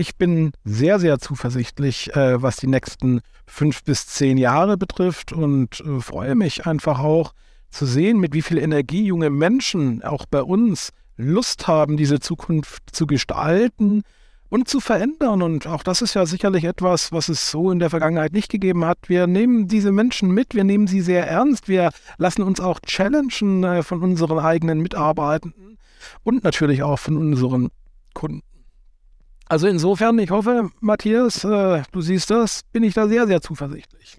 [0.00, 5.80] ich bin sehr, sehr zuversichtlich, äh, was die nächsten fünf bis zehn Jahre betrifft und
[5.80, 7.34] äh, freue mich einfach auch
[7.70, 12.82] zu sehen, mit wie viel Energie junge Menschen auch bei uns Lust haben, diese Zukunft
[12.92, 14.02] zu gestalten
[14.48, 15.42] und zu verändern.
[15.42, 18.86] Und auch das ist ja sicherlich etwas, was es so in der Vergangenheit nicht gegeben
[18.86, 18.98] hat.
[19.08, 23.64] Wir nehmen diese Menschen mit, wir nehmen sie sehr ernst, wir lassen uns auch challengen
[23.64, 25.76] äh, von unseren eigenen Mitarbeitenden
[26.24, 27.68] und natürlich auch von unseren
[28.14, 28.42] Kunden.
[29.50, 34.18] Also insofern, ich hoffe, Matthias, äh, du siehst das, bin ich da sehr, sehr zuversichtlich.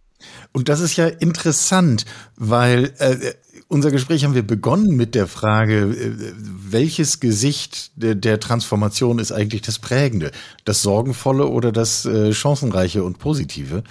[0.52, 2.04] Und das ist ja interessant,
[2.36, 3.32] weil äh,
[3.70, 9.32] unser Gespräch haben wir begonnen mit der Frage, äh, welches Gesicht der, der, Transformation ist
[9.32, 10.32] eigentlich das Prägende?
[10.66, 13.86] Das Sorgenvolle oder das äh, Chancenreiche und Positive?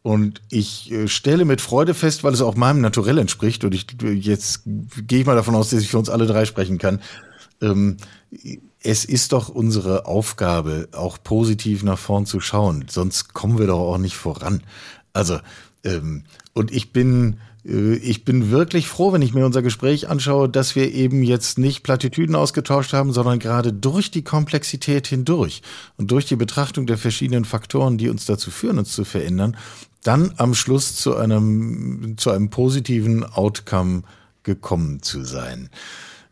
[0.00, 3.88] Und ich äh, stelle mit Freude fest, weil es auch meinem Naturell entspricht, und ich
[4.24, 7.02] jetzt gehe ich mal davon aus, dass ich für uns alle drei sprechen kann.
[7.60, 7.96] Ähm,
[8.82, 12.86] es ist doch unsere Aufgabe, auch positiv nach vorn zu schauen.
[12.88, 14.62] Sonst kommen wir doch auch nicht voran.
[15.12, 15.38] Also,
[15.84, 20.48] ähm, und ich bin, äh, ich bin wirklich froh, wenn ich mir unser Gespräch anschaue,
[20.48, 25.62] dass wir eben jetzt nicht Plattitüden ausgetauscht haben, sondern gerade durch die Komplexität hindurch
[25.96, 29.56] und durch die Betrachtung der verschiedenen Faktoren, die uns dazu führen, uns zu verändern,
[30.02, 34.02] dann am Schluss zu einem, zu einem positiven Outcome
[34.44, 35.68] gekommen zu sein.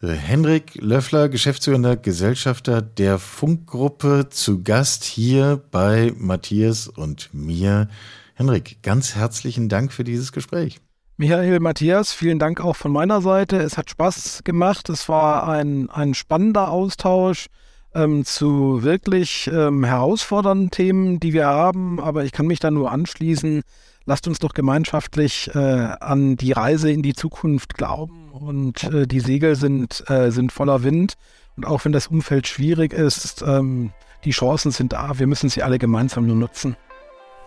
[0.02, 7.88] Henrik Löffler, geschäftsführender Gesellschafter der Funkgruppe, zu Gast hier bei Matthias und mir.
[8.34, 10.80] Henrik, ganz herzlichen Dank für dieses Gespräch.
[11.16, 13.56] Michael, Matthias, vielen Dank auch von meiner Seite.
[13.56, 14.90] Es hat Spaß gemacht.
[14.90, 17.46] Es war ein, ein spannender Austausch
[17.94, 22.00] ähm, zu wirklich ähm, herausfordernden Themen, die wir haben.
[22.00, 23.62] Aber ich kann mich da nur anschließen.
[24.06, 29.18] Lasst uns doch gemeinschaftlich äh, an die Reise in die Zukunft glauben und äh, die
[29.18, 31.14] Segel sind, äh, sind voller Wind.
[31.56, 33.92] Und auch wenn das Umfeld schwierig ist, ähm,
[34.24, 35.18] die Chancen sind da.
[35.18, 36.76] Wir müssen sie alle gemeinsam nur nutzen.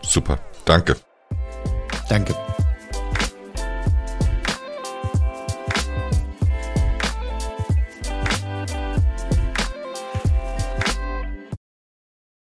[0.01, 0.39] Super.
[0.66, 0.97] Danke.
[2.10, 2.36] Danke.